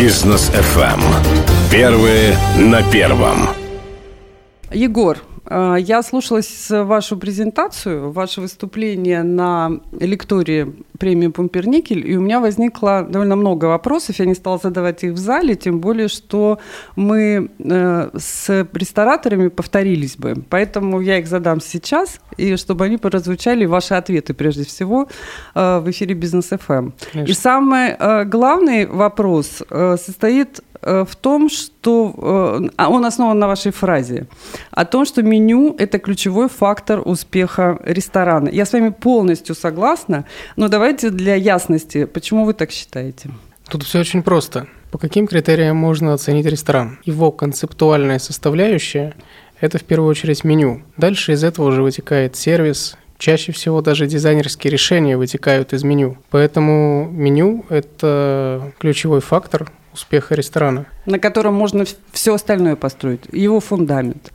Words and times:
Бизнес 0.00 0.50
FM. 0.50 0.98
Первые 1.70 2.34
на 2.56 2.82
первом. 2.90 3.50
Егор, 4.72 5.18
я 5.50 6.02
слушалась 6.02 6.70
вашу 6.70 7.16
презентацию, 7.16 8.12
ваше 8.12 8.40
выступление 8.40 9.22
на 9.22 9.80
лектории 9.98 10.72
премии 10.98 11.28
Пумперникель, 11.28 12.06
и 12.06 12.16
у 12.16 12.20
меня 12.20 12.40
возникло 12.40 13.02
довольно 13.02 13.34
много 13.34 13.64
вопросов. 13.64 14.16
Я 14.18 14.26
не 14.26 14.34
стала 14.34 14.58
задавать 14.58 15.02
их 15.02 15.12
в 15.12 15.16
зале, 15.16 15.56
тем 15.56 15.80
более, 15.80 16.08
что 16.08 16.58
мы 16.94 17.50
э, 17.58 18.10
с 18.16 18.66
рестораторами 18.72 19.48
повторились 19.48 20.16
бы. 20.16 20.44
Поэтому 20.50 21.00
я 21.00 21.18
их 21.18 21.26
задам 21.26 21.60
сейчас, 21.60 22.20
и 22.36 22.56
чтобы 22.56 22.84
они 22.84 22.98
прозвучали, 22.98 23.64
ваши 23.64 23.94
ответы 23.94 24.34
прежде 24.34 24.64
всего, 24.64 25.08
э, 25.54 25.78
в 25.78 25.90
эфире 25.90 26.14
Бизнес 26.14 26.50
ФМ. 26.50 26.90
И 27.14 27.32
самый 27.32 27.96
главный 28.26 28.86
вопрос 28.86 29.62
состоит 29.70 30.60
Э, 30.60 30.69
в 30.82 31.16
том, 31.20 31.48
что 31.48 32.60
э, 32.62 32.68
а 32.76 32.88
он 32.88 33.04
основан 33.04 33.38
на 33.38 33.46
вашей 33.46 33.72
фразе 33.72 34.26
о 34.70 34.84
том, 34.84 35.04
что 35.04 35.22
меню– 35.22 35.74
это 35.78 35.98
ключевой 35.98 36.48
фактор 36.48 37.02
успеха 37.04 37.78
ресторана. 37.84 38.48
Я 38.48 38.64
с 38.64 38.72
вами 38.72 38.90
полностью 38.90 39.54
согласна, 39.54 40.24
но 40.56 40.68
давайте 40.68 41.10
для 41.10 41.34
ясности, 41.34 42.04
почему 42.04 42.44
вы 42.44 42.54
так 42.54 42.70
считаете? 42.70 43.30
Тут 43.68 43.82
все 43.82 44.00
очень 44.00 44.22
просто. 44.22 44.66
По 44.90 44.98
каким 44.98 45.26
критериям 45.26 45.76
можно 45.76 46.14
оценить 46.14 46.46
ресторан? 46.46 46.98
Его 47.04 47.30
концептуальная 47.30 48.18
составляющая– 48.18 49.14
это 49.60 49.78
в 49.78 49.84
первую 49.84 50.10
очередь 50.10 50.44
меню. 50.44 50.82
Дальше 50.96 51.32
из 51.32 51.44
этого 51.44 51.66
уже 51.66 51.82
вытекает 51.82 52.36
сервис, 52.36 52.96
Чаще 53.20 53.52
всего 53.52 53.82
даже 53.82 54.06
дизайнерские 54.06 54.70
решения 54.70 55.14
вытекают 55.14 55.74
из 55.74 55.84
меню. 55.84 56.16
Поэтому 56.30 57.06
меню– 57.12 57.66
это 57.68 58.72
ключевой 58.78 59.20
фактор 59.20 59.70
успеха 59.92 60.34
ресторана. 60.34 60.86
На 61.06 61.18
котором 61.18 61.54
можно 61.54 61.84
все 62.12 62.34
остальное 62.34 62.76
построить, 62.76 63.22
его 63.32 63.60
фундамент. 63.60 64.32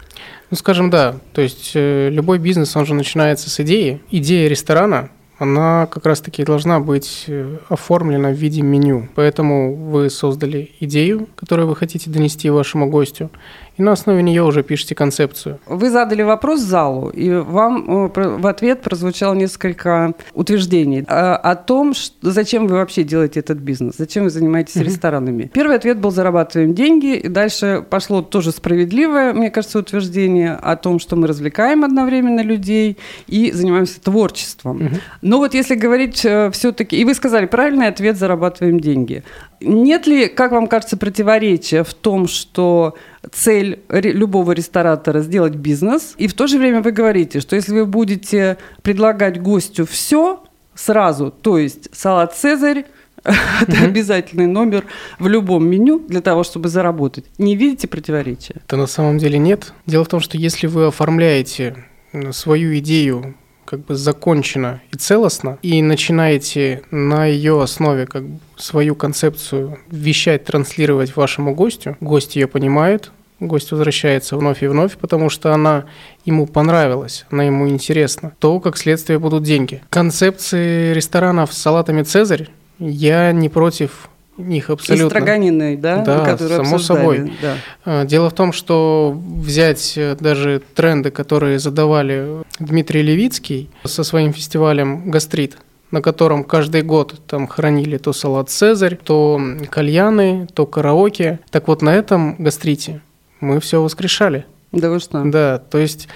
Ну, 0.50 0.58
скажем, 0.58 0.90
да. 0.90 1.16
То 1.34 1.42
есть 1.42 1.72
э, 1.74 2.10
любой 2.10 2.40
бизнес, 2.40 2.76
он 2.76 2.86
же 2.86 2.94
начинается 2.94 3.50
с 3.50 3.60
идеи. 3.60 4.02
Идея 4.12 4.48
ресторана, 4.48 5.10
она 5.38 5.88
как 5.88 6.06
раз-таки 6.06 6.44
должна 6.44 6.80
быть 6.80 7.26
э, 7.28 7.58
оформлена 7.70 8.30
в 8.30 8.36
виде 8.36 8.62
меню. 8.62 9.10
Поэтому 9.16 9.76
вы 9.76 10.10
создали 10.10 10.72
идею, 10.80 11.28
которую 11.36 11.68
вы 11.68 11.76
хотите 11.76 12.10
донести 12.10 12.50
вашему 12.50 12.90
гостю, 12.90 13.30
и 13.78 13.84
на 13.84 13.92
основе 13.92 14.24
нее 14.24 14.44
уже 14.44 14.64
пишете 14.64 14.96
концепцию. 14.96 15.60
Вы 15.66 15.90
задали 15.90 16.22
вопрос 16.22 16.62
залу, 16.62 17.10
и 17.10 17.30
вам 17.32 18.10
э, 18.16 18.38
в 18.38 18.48
ответ 18.48 18.82
прозвучало 18.82 19.34
несколько 19.34 20.14
утверждений 20.34 21.02
э, 21.02 21.04
о 21.04 21.56
том, 21.56 21.94
зачем 22.22 22.68
вы 22.68 22.76
вообще 22.76 23.04
делаете 23.04 23.40
этот 23.40 23.58
бизнес, 23.58 23.96
зачем 23.98 24.24
вы 24.24 24.30
занимаетесь 24.30 24.76
mm 24.78 24.86
ресторанами. 24.86 25.52
Первый 25.54 25.78
ответ 25.78 25.98
был 25.98 26.12
«зарабатываем 26.12 26.74
деньги», 26.74 27.16
и 27.16 27.28
дальше 27.28 27.84
пошло 27.90 28.22
тоже 28.22 28.52
справедливое, 28.52 29.34
мне 29.34 29.50
кажется, 29.50 29.80
утверждение 29.80 30.52
о 30.54 30.76
том, 30.76 31.00
что 31.00 31.16
мы 31.16 31.28
развлекаем 31.28 31.84
одновременно 31.84 32.42
людей 32.42 32.98
и 33.28 33.52
занимаемся 33.52 34.00
творчеством. 34.00 34.78
mm 34.78 35.02
Но 35.22 35.38
вот 35.40 35.54
если 35.54 35.76
говорить 35.76 36.24
э, 36.24 36.52
все-таки, 36.52 36.98
и 36.98 37.06
вы 37.06 37.14
сказали 37.14 37.46
правильный 37.46 37.88
ответ 37.88 38.18
«зарабатываем 38.18 38.80
деньги». 38.80 39.24
Нет 39.62 40.08
ли, 40.08 40.28
как 40.28 40.52
вам 40.52 40.68
кажется, 40.68 40.98
противоречия 40.98 41.84
в 41.84 41.94
том, 41.94 42.28
что 42.28 42.96
цель 43.32 43.80
любого 43.90 44.52
ресторатора 44.52 45.22
сделать 45.22 45.56
бизнес, 45.56 46.16
и 46.18 46.28
в 46.28 46.34
то 46.34 46.48
же 46.48 46.58
время 46.58 46.82
вы 46.82 46.92
говорите, 46.92 47.40
что 47.40 47.56
если 47.56 47.74
вы 47.74 47.86
будете 47.86 48.58
предлагать 48.82 49.42
гостю 49.42 49.86
все 49.86 50.44
сразу, 50.74 51.32
то 51.32 51.58
есть 51.58 51.90
салат 51.94 52.36
Цезарь, 52.36 52.86
это 53.24 53.84
обязательный 53.84 54.48
номер 54.48 54.86
в 55.18 55.28
любом 55.28 55.68
меню 55.68 56.00
для 56.00 56.22
того, 56.22 56.44
чтобы 56.44 56.70
заработать. 56.70 57.26
Не 57.38 57.56
видите 57.56 57.88
противоречия? 57.88 58.62
Да 58.68 58.78
на 58.78 58.88
самом 58.88 59.18
деле 59.18 59.40
нет. 59.40 59.74
Дело 59.88 60.04
в 60.04 60.08
том, 60.08 60.20
что 60.20 60.38
если 60.38 60.68
вы 60.68 60.86
оформляете 60.86 61.86
свою 62.32 62.78
идею 62.78 63.36
как 63.66 63.82
бы 63.82 63.96
закончена 63.96 64.82
и 64.92 64.96
целостно, 64.96 65.58
и 65.62 65.82
начинаете 65.82 66.84
на 66.92 67.26
ее 67.26 67.62
основе 67.62 68.06
как 68.06 68.28
бы 68.28 68.40
свою 68.56 68.96
концепцию 68.96 69.80
вещать, 69.90 70.46
транслировать 70.46 71.16
вашему 71.16 71.54
гостю, 71.54 71.98
гость 72.00 72.36
ее 72.36 72.48
понимает, 72.48 73.12
гость 73.40 73.72
возвращается 73.72 74.38
вновь 74.38 74.64
и 74.64 74.68
вновь, 74.68 74.98
потому 74.98 75.30
что 75.30 75.54
она 75.54 75.86
ему 76.24 76.48
понравилась, 76.48 77.26
она 77.30 77.44
ему 77.44 77.68
интересна, 77.68 78.34
то, 78.40 78.60
как 78.60 78.78
следствие, 78.78 79.20
будут 79.20 79.44
деньги. 79.44 79.82
Концепции 79.90 80.94
ресторанов 80.94 81.54
с 81.54 81.58
салатами 81.58 82.04
«Цезарь» 82.04 82.50
я 82.80 83.32
не 83.32 83.50
против 83.50 84.10
них 84.38 84.70
абсолютно. 84.70 85.06
И 85.06 85.10
строганины, 85.10 85.78
да? 85.78 85.98
Да, 86.04 86.38
само 86.38 86.80
собой. 86.80 87.34
Да. 87.42 87.56
А, 87.86 88.06
дело 88.06 88.30
в 88.30 88.34
том, 88.34 88.52
что 88.52 89.18
взять 89.38 89.94
э, 89.98 90.16
даже 90.20 90.62
тренды, 90.74 91.12
которые 91.12 91.60
задавали 91.60 92.44
Дмитрий 92.60 93.02
Левицкий 93.02 93.70
со 93.84 94.04
своим 94.04 94.34
фестивалем 94.34 95.10
«Гастрит», 95.10 95.58
на 95.92 96.02
котором 96.02 96.44
каждый 96.44 96.82
год 96.82 97.22
там 97.28 97.48
хранили 97.48 97.98
то 97.98 98.14
салат 98.14 98.50
«Цезарь», 98.50 98.98
то 99.02 99.40
кальяны, 99.70 100.48
то 100.54 100.66
караоке. 100.66 101.40
Так 101.52 101.68
вот, 101.68 101.82
на 101.82 101.94
этом 101.94 102.36
гастрите 102.38 103.02
мы 103.40 103.60
все 103.60 103.82
воскрешали. 103.82 104.46
Да 104.72 104.90
вы 104.90 105.00
что? 105.00 105.24
Да, 105.24 105.60
то 105.60 105.78
есть 105.78 106.08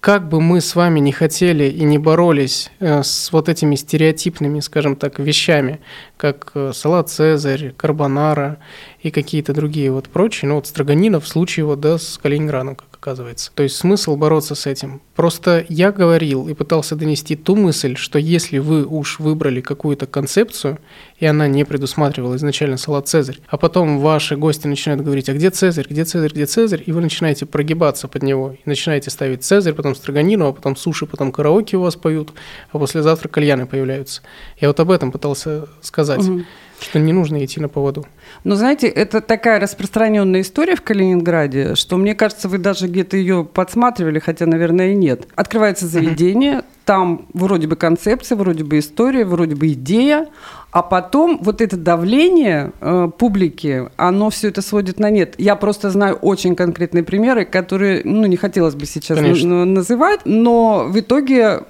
как 0.00 0.28
бы 0.28 0.40
мы 0.40 0.60
с 0.60 0.76
вами 0.76 1.00
не 1.00 1.12
хотели 1.12 1.64
и 1.64 1.82
не 1.82 1.98
боролись 1.98 2.70
э, 2.78 3.02
с 3.02 3.32
вот 3.32 3.48
этими 3.48 3.74
стереотипными, 3.74 4.60
скажем 4.60 4.96
так, 4.96 5.18
вещами, 5.18 5.80
как 6.16 6.52
э, 6.54 6.72
салат 6.72 7.10
Цезарь, 7.10 7.72
карбонара 7.76 8.58
и 9.00 9.10
какие-то 9.10 9.52
другие 9.52 9.90
вот 9.90 10.08
прочие, 10.08 10.48
ну 10.48 10.54
вот 10.56 10.66
строганина 10.66 11.20
в 11.20 11.26
случае 11.26 11.66
вот, 11.66 11.80
да, 11.80 11.98
с 11.98 12.18
Калининградом, 12.18 12.76
оказывается. 13.00 13.50
То 13.54 13.62
есть 13.62 13.76
смысл 13.76 14.16
бороться 14.16 14.54
с 14.54 14.66
этим. 14.66 15.00
Просто 15.14 15.64
я 15.68 15.92
говорил 15.92 16.48
и 16.48 16.54
пытался 16.54 16.96
донести 16.96 17.36
ту 17.36 17.56
мысль, 17.56 17.96
что 17.96 18.18
если 18.18 18.58
вы 18.58 18.84
уж 18.84 19.18
выбрали 19.18 19.60
какую-то 19.60 20.06
концепцию, 20.06 20.78
и 21.18 21.26
она 21.26 21.46
не 21.46 21.64
предусматривала 21.64 22.36
изначально 22.36 22.76
салат 22.76 23.08
Цезарь, 23.08 23.38
а 23.48 23.56
потом 23.56 23.98
ваши 24.00 24.36
гости 24.36 24.66
начинают 24.66 25.02
говорить, 25.02 25.28
а 25.28 25.34
где 25.34 25.50
Цезарь, 25.50 25.86
где 25.88 26.04
Цезарь, 26.04 26.32
где 26.32 26.46
Цезарь, 26.46 26.82
и 26.84 26.92
вы 26.92 27.00
начинаете 27.00 27.46
прогибаться 27.46 28.08
под 28.08 28.22
него, 28.22 28.52
и 28.52 28.68
начинаете 28.68 29.10
ставить 29.10 29.44
Цезарь, 29.44 29.74
потом 29.74 29.94
строганину, 29.94 30.48
а 30.48 30.52
потом 30.52 30.76
суши, 30.76 31.06
потом 31.06 31.32
караоке 31.32 31.76
у 31.76 31.82
вас 31.82 31.96
поют, 31.96 32.32
а 32.72 32.78
послезавтра 32.78 33.28
кальяны 33.28 33.66
появляются. 33.66 34.22
Я 34.60 34.68
вот 34.68 34.80
об 34.80 34.90
этом 34.90 35.12
пытался 35.12 35.68
сказать. 35.80 36.20
Угу. 36.20 36.44
Что 36.80 36.98
не 36.98 37.12
нужно 37.12 37.44
идти 37.44 37.60
на 37.60 37.68
поводу. 37.68 38.06
Ну, 38.44 38.54
знаете, 38.54 38.86
это 38.86 39.20
такая 39.20 39.58
распространенная 39.58 40.42
история 40.42 40.76
в 40.76 40.82
Калининграде, 40.82 41.74
что 41.74 41.96
мне 41.96 42.14
кажется, 42.14 42.48
вы 42.48 42.58
даже 42.58 42.86
где-то 42.86 43.16
ее 43.16 43.44
подсматривали, 43.44 44.18
хотя, 44.18 44.46
наверное, 44.46 44.92
и 44.92 44.94
нет. 44.94 45.26
Открывается 45.34 45.86
заведение, 45.86 46.62
там 46.84 47.26
вроде 47.34 47.66
бы 47.66 47.76
концепция, 47.76 48.36
вроде 48.36 48.64
бы 48.64 48.78
история, 48.78 49.24
вроде 49.24 49.54
бы 49.54 49.68
идея, 49.68 50.28
а 50.70 50.82
потом 50.82 51.38
вот 51.42 51.60
это 51.60 51.76
давление 51.76 52.72
э, 52.80 53.10
публики, 53.18 53.88
оно 53.96 54.30
все 54.30 54.48
это 54.48 54.62
сводит 54.62 54.98
на 54.98 55.10
нет. 55.10 55.34
Я 55.38 55.56
просто 55.56 55.90
знаю 55.90 56.16
очень 56.16 56.54
конкретные 56.54 57.02
примеры, 57.02 57.44
которые, 57.44 58.02
ну, 58.04 58.26
не 58.26 58.36
хотелось 58.36 58.74
бы 58.74 58.86
сейчас 58.86 59.18
называть, 59.18 60.20
но 60.24 60.86
в 60.88 60.98
итоге 60.98 61.64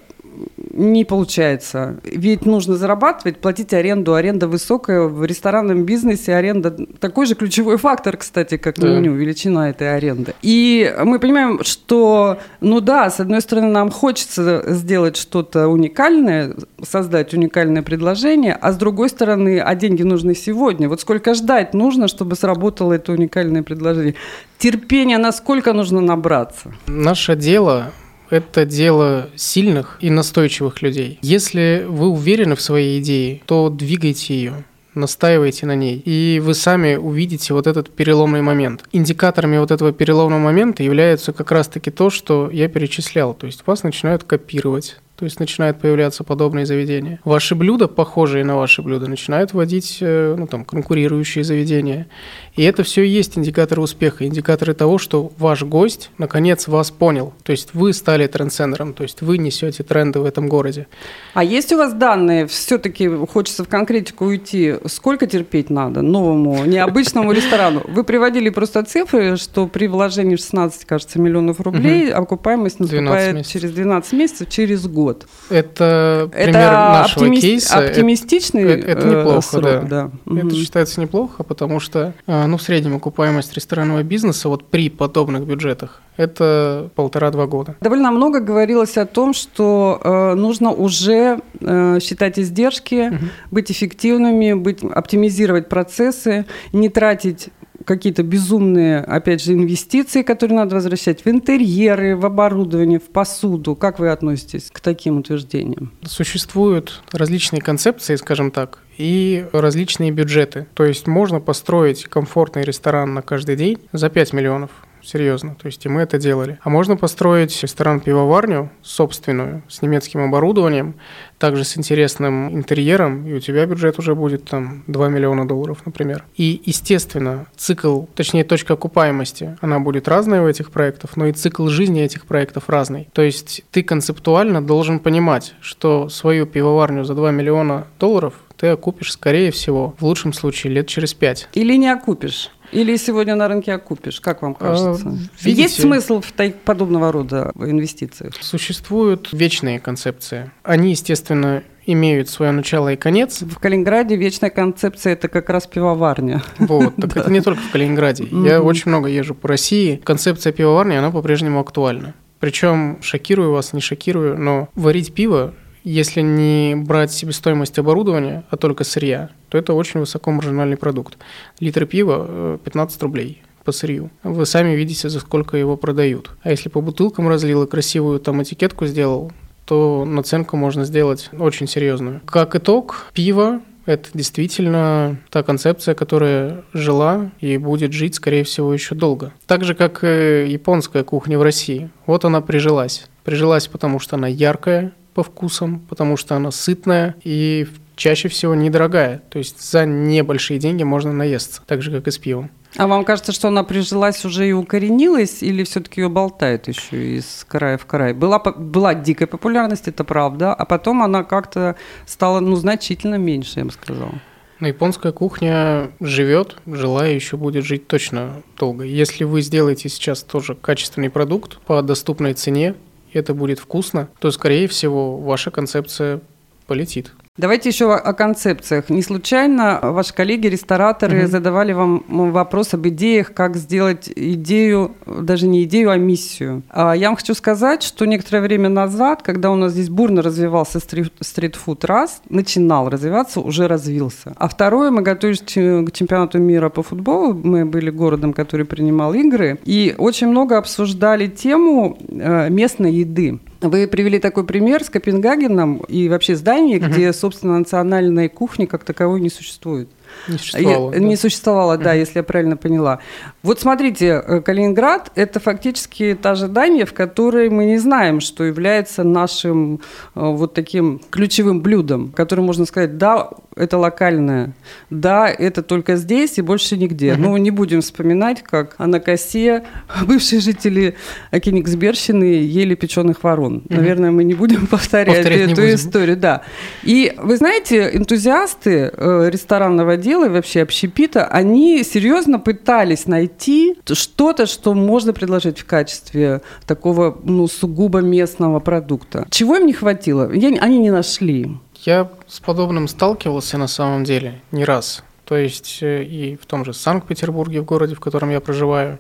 не 0.73 1.05
получается. 1.05 1.99
Ведь 2.05 2.47
нужно 2.47 2.77
зарабатывать, 2.77 3.39
платить 3.39 3.73
аренду. 3.73 4.15
Аренда 4.15 4.47
высокая. 4.47 5.03
В 5.03 5.25
ресторанном 5.25 5.85
бизнесе 5.85 6.35
аренда 6.35 6.71
такой 7.01 7.27
же 7.27 7.35
ключевой 7.35 7.77
фактор, 7.79 8.17
кстати, 8.17 8.57
как 8.57 8.77
да. 8.77 8.89
меню, 8.89 9.15
величина 9.15 9.71
этой 9.71 9.95
аренды. 9.97 10.35
И 10.43 10.95
мы 11.05 11.19
понимаем, 11.19 11.65
что, 11.65 12.39
ну 12.61 12.81
да, 12.81 13.11
с 13.11 13.21
одной 13.21 13.41
стороны, 13.41 13.69
нам 13.69 13.91
хочется 13.91 14.63
сделать 14.69 15.17
что-то 15.17 15.69
уникальное, 15.69 16.55
создать 16.83 17.35
уникальное 17.35 17.83
предложение, 17.83 18.55
а 18.55 18.73
с 18.73 18.77
другой 18.77 19.09
стороны, 19.09 19.61
а 19.61 19.75
деньги 19.75 20.03
нужны 20.03 20.35
сегодня. 20.35 20.89
Вот 20.89 21.01
сколько 21.01 21.35
ждать 21.35 21.75
нужно, 21.75 22.09
чтобы 22.09 22.37
сработало 22.37 22.93
это 22.93 23.13
уникальное 23.13 23.63
предложение? 23.63 24.15
Терпения 24.59 25.19
насколько 25.19 25.73
нужно 25.73 26.01
набраться? 26.01 26.73
Наше 26.87 27.37
дело 27.37 27.93
это 28.31 28.65
дело 28.65 29.31
сильных 29.37 29.99
и 30.01 30.11
настойчивых 30.11 30.83
людей. 30.83 31.19
Если 31.23 31.85
вы 31.89 32.09
уверены 32.09 32.57
в 32.57 32.61
своей 32.61 33.01
идее, 33.01 33.41
то 33.47 33.69
двигайте 33.71 34.35
ее 34.35 34.65
настаивайте 34.99 35.65
на 35.65 35.75
ней, 35.75 36.03
и 36.05 36.41
вы 36.41 36.55
сами 36.55 36.97
увидите 36.97 37.55
вот 37.55 37.67
этот 37.67 37.89
переломный 37.91 38.43
момент. 38.43 38.85
Индикаторами 38.93 39.59
вот 39.59 39.71
этого 39.71 39.93
переломного 39.93 40.41
момента 40.41 40.83
являются 40.83 41.33
как 41.33 41.51
раз-таки 41.53 41.91
то, 41.91 42.11
что 42.11 42.51
я 42.51 42.69
перечислял. 42.69 43.33
То 43.33 43.47
есть 43.47 43.63
вас 43.67 43.83
начинают 43.83 44.25
копировать, 44.25 44.97
то 45.19 45.25
есть 45.25 45.41
начинают 45.41 45.81
появляться 45.81 46.23
подобные 46.23 46.65
заведения. 46.65 47.19
Ваши 47.25 47.57
блюда, 47.57 47.89
похожие 47.89 48.45
на 48.45 48.57
ваши 48.57 48.83
блюда, 48.83 49.09
начинают 49.09 49.53
вводить 49.53 49.99
э, 50.01 50.37
ну, 50.39 50.47
там, 50.47 50.65
конкурирующие 50.65 51.43
заведения. 51.43 52.07
И 52.55 52.63
это 52.63 52.85
все 52.85 53.03
и 53.03 53.09
есть 53.09 53.37
индикаторы 53.37 53.83
успеха, 53.83 54.25
индикаторы 54.25 54.75
того, 54.75 54.99
что 54.99 55.33
ваш 55.37 55.65
гость 55.65 56.11
наконец 56.19 56.69
вас 56.69 56.93
понял. 56.93 57.35
То 57.43 57.51
есть 57.51 57.71
вы 57.75 57.93
стали 57.95 58.29
трендсендером, 58.29 58.95
то 58.95 59.03
есть 59.03 59.21
вы 59.21 59.39
несете 59.39 59.83
тренды 59.83 60.21
в 60.21 60.25
этом 60.25 60.49
городе. 60.49 60.87
А 61.35 61.43
есть 61.43 61.73
у 61.73 61.79
вас 61.79 61.95
данные, 61.95 62.47
все-таки 62.47 63.09
хочется 63.09 63.65
в 63.65 63.69
конкретику 63.69 64.27
уйти, 64.27 64.77
сколько 64.87 65.27
терпеть 65.27 65.69
надо 65.69 66.01
новому, 66.03 66.65
необычному 66.65 67.33
ресторану? 67.33 67.83
Вы 67.89 68.05
приводили 68.05 68.51
просто 68.51 68.85
цифры, 68.85 69.37
что 69.37 69.67
при 69.67 69.89
вложении 69.89 70.37
в 70.37 70.39
16, 70.39 70.85
кажется, 70.85 71.19
миллионов 71.19 71.61
рублей 71.61 72.13
окупаемость 72.13 72.79
наступает 72.79 73.47
через 73.47 73.73
12 73.73 74.13
месяцев, 74.13 74.49
через 74.49 74.87
год. 74.87 75.08
Это 75.51 76.29
пример 76.33 76.49
это 76.51 76.61
нашего 77.03 77.31
кейса. 77.31 77.79
Оптимистичный 77.79 78.63
это, 78.63 78.87
это 78.87 79.07
неплохо, 79.07 79.41
срок, 79.41 79.63
да. 79.63 79.81
да. 79.81 80.11
Это 80.27 80.47
угу. 80.47 80.55
считается 80.55 81.01
неплохо, 81.01 81.43
потому 81.43 81.81
что 81.81 82.13
э, 82.27 82.47
ну, 82.47 82.57
в 82.57 82.63
среднем 82.63 82.97
окупаемость 82.97 83.55
ресторанного 83.55 84.03
бизнеса 84.03 84.49
вот 84.49 84.65
при 84.65 84.91
подобных 84.91 85.45
бюджетах 85.45 86.03
это 86.17 86.91
полтора-два 86.97 87.47
года. 87.47 87.77
Довольно 87.81 88.11
много 88.11 88.41
говорилось 88.41 88.99
о 88.99 89.07
том, 89.07 89.33
что 89.33 90.01
э, 90.03 90.35
нужно 90.35 90.73
уже 90.73 91.41
э, 91.61 91.99
считать 92.01 92.39
издержки, 92.39 93.11
угу. 93.11 93.25
быть 93.51 93.71
эффективными, 93.71 94.53
быть, 94.53 94.83
оптимизировать 94.83 95.69
процессы, 95.69 96.45
не 96.73 96.89
тратить 96.89 97.51
какие-то 97.89 98.23
безумные, 98.23 98.99
опять 99.01 99.43
же, 99.43 99.55
инвестиции, 99.55 100.23
которые 100.23 100.59
надо 100.59 100.75
возвращать 100.75 101.25
в 101.25 101.29
интерьеры, 101.29 102.15
в 102.17 102.27
оборудование, 102.27 103.01
в 103.01 103.09
посуду. 103.09 103.75
Как 103.75 103.99
вы 103.99 104.11
относитесь 104.11 104.71
к 104.71 104.81
таким 104.81 105.19
утверждениям? 105.19 105.93
Существуют 106.05 107.03
различные 107.13 107.63
концепции, 107.63 108.17
скажем 108.17 108.51
так, 108.51 108.81
и 108.99 109.47
различные 109.53 110.11
бюджеты. 110.11 110.67
То 110.75 110.85
есть 110.85 111.07
можно 111.07 111.41
построить 111.41 112.05
комфортный 112.05 112.63
ресторан 112.63 113.15
на 113.15 113.23
каждый 113.23 113.57
день 113.57 113.79
за 113.93 114.11
5 114.11 114.35
миллионов 114.35 114.71
серьезно. 115.09 115.55
То 115.55 115.67
есть 115.67 115.85
и 115.87 115.89
мы 115.89 116.03
это 116.03 116.19
делали. 116.19 116.59
А 116.63 116.71
можно 116.71 116.97
построить 116.97 117.63
ресторан-пивоварню 117.63 118.71
собственную, 118.83 119.63
с 119.69 119.83
немецким 119.83 120.21
оборудованием, 120.21 120.95
также 121.39 121.65
с 121.65 121.79
интересным 121.79 122.55
интерьером, 122.55 123.27
и 123.27 123.33
у 123.33 123.41
тебя 123.41 123.65
бюджет 123.67 123.99
уже 123.99 124.15
будет 124.15 124.45
там 124.45 124.85
2 124.87 125.09
миллиона 125.09 125.47
долларов, 125.47 125.83
например. 125.85 126.25
И, 126.37 126.61
естественно, 126.65 127.47
цикл, 127.57 128.03
точнее, 128.15 128.45
точка 128.45 128.75
окупаемости, 128.75 129.57
она 129.61 129.79
будет 129.81 130.09
разная 130.09 130.43
у 130.43 130.49
этих 130.49 130.71
проектов, 130.71 131.17
но 131.17 131.27
и 131.27 131.33
цикл 131.33 131.69
жизни 131.69 132.03
этих 132.03 132.27
проектов 132.27 132.69
разный. 132.69 133.09
То 133.13 133.23
есть 133.23 133.63
ты 133.71 133.83
концептуально 133.83 134.65
должен 134.65 134.99
понимать, 134.99 135.55
что 135.61 136.09
свою 136.09 136.47
пивоварню 136.47 137.05
за 137.05 137.15
2 137.15 137.31
миллиона 137.31 137.87
долларов 137.99 138.35
ты 138.59 138.67
окупишь, 138.67 139.13
скорее 139.13 139.53
всего, 139.53 139.95
в 139.99 140.05
лучшем 140.05 140.33
случае, 140.33 140.73
лет 140.73 140.89
через 140.89 141.15
пять. 141.15 141.49
Или 141.55 141.77
не 141.77 141.89
окупишь. 141.89 142.51
Или 142.73 142.97
сегодня 142.97 143.35
на 143.35 143.49
рынке 143.49 143.73
окупишь, 143.73 144.21
как 144.21 144.43
вам 144.43 144.55
кажется? 144.55 145.09
А, 145.09 145.11
видите, 145.41 145.63
Есть 145.63 145.81
смысл 145.81 146.21
в 146.21 146.33
подобного 146.65 147.13
рода 147.13 147.53
инвестициях? 147.57 148.35
Существуют 148.41 149.31
вечные 149.33 149.81
концепции. 149.81 150.51
Они, 150.63 150.91
естественно, 150.91 151.63
имеют 151.87 152.29
свое 152.29 152.53
начало 152.53 152.93
и 152.93 152.97
конец. 152.97 153.41
В 153.41 153.59
Калининграде 153.59 154.17
вечная 154.17 154.51
концепция– 154.51 155.13
это 155.15 155.29
как 155.29 155.49
раз 155.49 155.67
пивоварня. 155.67 156.43
Вот, 156.59 156.97
так 156.97 157.17
это 157.17 157.31
не 157.31 157.41
только 157.41 157.63
в 157.63 157.71
Калининграде. 157.71 158.25
Я 158.31 158.61
очень 158.61 158.91
много 158.91 159.09
езжу 159.09 159.35
по 159.35 159.49
России. 159.49 160.01
Концепция 160.05 160.53
пивоварни, 160.53 160.97
она 160.97 161.11
по-прежнему 161.11 161.61
актуальна. 161.61 162.15
Причем, 162.41 162.99
шокирую 163.01 163.53
вас, 163.53 163.73
не 163.73 163.81
шокирую, 163.81 164.39
но 164.39 164.69
варить 164.75 165.15
пиво 165.15 165.55
если 165.85 166.21
не 166.21 166.75
брать 166.77 167.13
себестоимость 167.13 167.79
оборудования, 167.79 168.45
а 168.51 168.57
только 168.57 168.85
сырья, 168.85 169.31
то 169.49 169.59
это 169.59 169.73
очень 169.73 170.01
высокомаржинальный 170.01 170.77
продукт. 170.77 171.19
Литр 171.61 171.87
пива 171.87 172.59
15 172.65 173.01
э, 173.01 173.05
рублей 173.05 173.43
по 173.65 173.73
сырью. 173.73 174.11
Вы 174.23 174.47
сами 174.47 174.75
видите, 174.75 175.09
за 175.09 175.21
сколько 175.21 175.57
его 175.57 175.77
продают. 175.77 176.31
А 176.43 176.51
если 176.51 176.69
по 176.69 176.81
бутылкам 176.81 177.29
разлил 177.29 177.65
и 177.65 177.67
красивую 177.67 178.21
там 178.21 178.43
этикетку 178.43 178.87
сделал, 178.87 179.33
то 179.67 180.07
наценку 180.07 180.57
можно 180.57 180.85
сделать 180.85 181.29
очень 181.39 181.69
серьезную. 181.69 182.23
Как 182.25 182.55
итог, 182.55 183.07
пиво 183.13 183.61
это 183.89 184.11
действительно 184.13 185.17
та 185.31 185.43
концепция, 185.43 185.95
которая 185.95 186.63
жила 186.75 187.31
и 187.41 187.57
будет 187.57 187.95
жить, 187.95 188.17
скорее 188.17 188.45
всего, 188.45 188.75
еще 188.75 188.95
долго. 188.95 189.33
Так 189.47 189.65
же, 189.65 189.75
как 189.75 190.05
и 190.05 190.47
японская 190.47 191.05
кухня 191.05 191.39
в 191.39 191.43
России. 191.43 191.89
Вот 192.05 192.27
она 192.27 192.43
прижилась. 192.43 193.07
Прижилась, 193.25 193.67
потому 193.67 193.99
что 193.99 194.17
она 194.17 194.29
яркая, 194.29 194.93
по 195.19 195.25
вкусам, 195.25 195.81
потому 195.89 196.17
что 196.17 196.37
она 196.37 196.53
сытная 196.53 197.17
и 197.25 197.67
чаще 197.97 198.29
всего 198.29 198.55
недорогая. 198.55 199.21
То 199.31 199.39
есть 199.39 199.61
за 199.61 199.85
небольшие 199.85 200.61
деньги 200.61 200.85
можно 200.85 201.13
наесться, 201.13 201.61
так 201.67 201.83
же, 201.83 201.91
как 201.91 202.07
и 202.07 202.13
с 202.13 202.19
пивом. 202.19 202.53
А 202.77 202.87
вам 202.87 203.05
кажется, 203.05 203.33
что 203.33 203.49
она 203.49 203.65
прижилась 203.65 204.25
уже 204.25 204.49
и 204.49 204.53
укоренилась, 204.53 205.43
или 205.43 205.65
все-таки 205.65 206.03
ее 206.03 206.09
болтает 206.09 206.69
еще 206.69 207.17
из 207.17 207.45
края 207.49 207.79
в 207.79 207.87
край? 207.87 208.13
Была, 208.13 208.39
была 208.39 208.95
дикая 208.95 209.27
популярность, 209.27 209.89
это 209.89 210.05
правда, 210.05 210.55
а 210.55 210.65
потом 210.65 211.03
она 211.03 211.25
как-то 211.25 211.75
стала 212.07 212.39
ну, 212.39 212.55
значительно 212.55 213.17
меньше, 213.17 213.59
я 213.59 213.65
бы 213.65 213.73
сказала. 213.73 214.15
Но 214.61 214.69
японская 214.69 215.11
кухня 215.11 215.91
живет, 215.99 216.59
жила 216.65 217.09
и 217.09 217.15
еще 217.17 217.37
будет 217.37 217.65
жить 217.65 217.89
точно 217.89 218.43
долго. 218.57 218.85
Если 218.85 219.25
вы 219.25 219.43
сделаете 219.43 219.89
сейчас 219.89 220.23
тоже 220.23 220.55
качественный 220.55 221.11
продукт 221.11 221.59
по 221.59 221.83
доступной 221.83 222.35
цене, 222.35 222.77
это 223.19 223.35
будет 223.35 223.59
вкусно, 223.59 224.09
то, 224.21 224.31
скорее 224.31 224.69
всего, 224.69 225.19
ваша 225.19 225.51
концепция 225.51 226.21
полетит. 226.67 227.13
Давайте 227.39 227.69
еще 227.69 227.95
о 227.95 228.13
концепциях. 228.15 228.91
Не 228.91 229.01
случайно 229.01 229.79
ваши 229.81 230.13
коллеги, 230.13 230.49
рестораторы, 230.49 231.21
угу. 231.21 231.29
задавали 231.29 231.73
вам 231.73 232.03
вопрос 232.09 232.75
об 232.75 232.89
идеях, 232.89 233.33
как 233.33 233.57
сделать 233.57 234.11
идею, 234.15 234.97
даже 235.07 235.47
не 235.47 235.63
идею, 235.63 235.91
а 235.91 235.97
миссию. 235.97 236.63
А 236.69 236.95
я 236.95 237.07
вам 237.07 237.17
хочу 237.17 237.35
сказать, 237.35 237.85
что 237.85 238.07
некоторое 238.07 238.41
время 238.41 238.69
назад, 238.69 239.23
когда 239.23 239.53
у 239.53 239.55
нас 239.55 239.71
здесь 239.71 239.89
бурно 239.89 240.21
развивался 240.21 240.81
стритфуд, 240.81 241.85
раз, 241.85 242.23
начинал 242.29 242.89
развиваться, 242.89 243.39
уже 243.39 243.69
развился. 243.69 244.35
А 244.37 244.49
второе, 244.49 244.91
мы 244.91 245.03
готовились 245.03 245.41
к 245.41 245.93
чемпионату 245.93 246.41
мира 246.41 246.71
по 246.71 246.83
футболу, 246.83 247.35
мы 247.35 247.65
были 247.65 247.91
городом, 247.91 248.33
который 248.33 248.67
принимал 248.67 249.15
игры, 249.15 249.61
и 249.65 249.95
очень 249.97 250.27
много 250.27 250.59
обсуждали 250.59 251.29
тему 251.29 251.97
э, 252.09 252.51
местной 252.51 252.93
еды. 252.93 253.39
Вы 253.61 253.89
привели 253.89 254.21
такой 254.21 254.45
пример 254.45 254.85
с 254.85 254.91
Копенгагеном 254.91 255.79
и 255.89 256.09
вообще 256.09 256.37
здание, 256.37 256.79
угу. 256.79 256.87
где, 256.87 257.13
собственно, 257.13 257.59
национальной 257.59 258.29
кухни 258.29 258.67
как 258.67 258.85
таковой 258.85 259.21
не 259.21 259.31
существует. 259.31 259.89
Не 260.29 260.39
существовало. 260.39 260.93
Я, 260.93 260.99
да. 260.99 261.05
Не 261.07 261.17
существовало, 261.17 261.79
да, 261.79 261.95
если 261.95 262.19
я 262.19 262.23
правильно 262.23 262.57
поняла. 262.57 263.01
Вот 263.43 263.61
смотрите, 263.61 264.23
э, 264.27 264.41
Калининград– 264.41 265.11
это 265.15 265.41
фактически 265.41 266.19
та 266.21 266.35
же 266.35 266.49
Дания, 266.49 266.87
в 266.87 266.93
которой 266.93 267.51
мы 267.51 267.67
не 267.67 267.79
знаем, 267.79 268.21
что 268.21 268.45
является 268.45 269.05
нашим 269.05 269.81
э, 270.15 270.21
вот 270.21 270.55
таким 270.55 271.01
ключевым 271.11 271.61
блюдом, 271.61 272.11
которое 272.11 272.43
можно 272.43 272.65
сказать, 272.67 272.99
да, 272.99 273.31
это 273.59 273.77
локальное, 273.77 274.53
да, 274.89 275.29
это 275.29 275.63
только 275.63 275.97
здесь 275.97 276.39
и 276.39 276.43
больше 276.43 276.77
нигде. 276.77 277.13
Угу. 277.13 277.21
Ну, 277.21 277.37
не 277.37 277.51
будем 277.51 277.81
вспоминать, 277.81 278.43
как 278.43 278.79
на 278.79 279.01
косе 279.01 279.65
бывшие 280.07 280.41
жители 280.41 280.97
Кенигсберщины 281.33 282.25
ели 282.25 282.75
печеных 282.75 283.23
ворон. 283.23 283.63
Угу. 283.69 283.75
Наверное, 283.75 284.11
мы 284.11 284.25
не 284.25 284.35
будем 284.35 284.67
повторять, 284.71 285.17
повторять 285.17 285.53
эту 285.53 285.75
историю, 285.75 286.17
да. 286.17 286.43
И 286.83 287.13
вы 287.19 287.37
знаете, 287.37 287.91
энтузиасты 287.93 288.91
э, 288.93 289.31
ресторанного 289.31 289.97
дела 289.99 290.27
и 290.27 290.31
вообще 290.31 290.63
общепита, 290.63 291.27
они 291.27 291.85
серьезно 291.85 292.39
пытались 292.39 293.07
найти 293.07 293.77
что-то, 293.85 294.47
что 294.47 294.75
можно 294.75 295.13
предложить 295.13 295.59
в 295.59 295.67
качестве 295.67 296.41
такого 296.67 297.19
ну, 297.25 297.47
сугубо 297.49 297.99
местного 297.99 298.61
продукта. 298.61 299.27
Чего 299.31 299.57
им 299.57 299.67
не 299.67 299.73
хватило? 299.73 300.33
Я, 300.33 300.49
они 300.61 300.79
не 300.79 300.91
нашли. 300.91 301.51
Я 301.85 302.11
с 302.27 302.41
подобным 302.41 302.89
сталкивался 302.89 303.59
на 303.59 303.69
самом 303.69 304.05
деле 304.05 304.41
не 304.53 304.65
раз. 304.65 305.05
То 305.29 305.37
есть 305.37 305.83
э, 305.83 306.05
и 306.05 306.37
в 306.37 306.47
том 306.47 306.65
же 306.65 306.73
Санкт-Петербурге, 306.73 307.61
в 307.61 307.67
городе, 307.67 307.95
в 307.95 308.01
котором 308.01 308.31
я 308.31 308.41
проживаю, 308.41 308.99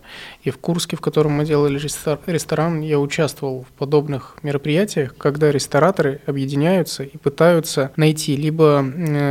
и 0.48 0.50
в 0.50 0.58
Курске, 0.58 0.96
в 0.96 1.00
котором 1.00 1.32
мы 1.32 1.44
делали 1.44 1.78
ресторан, 1.78 2.80
я 2.80 2.98
участвовал 2.98 3.64
в 3.64 3.78
подобных 3.78 4.36
мероприятиях, 4.42 5.14
когда 5.16 5.50
рестораторы 5.50 6.20
объединяются 6.26 7.04
и 7.04 7.16
пытаются 7.16 7.92
найти 7.96 8.36
либо 8.36 8.84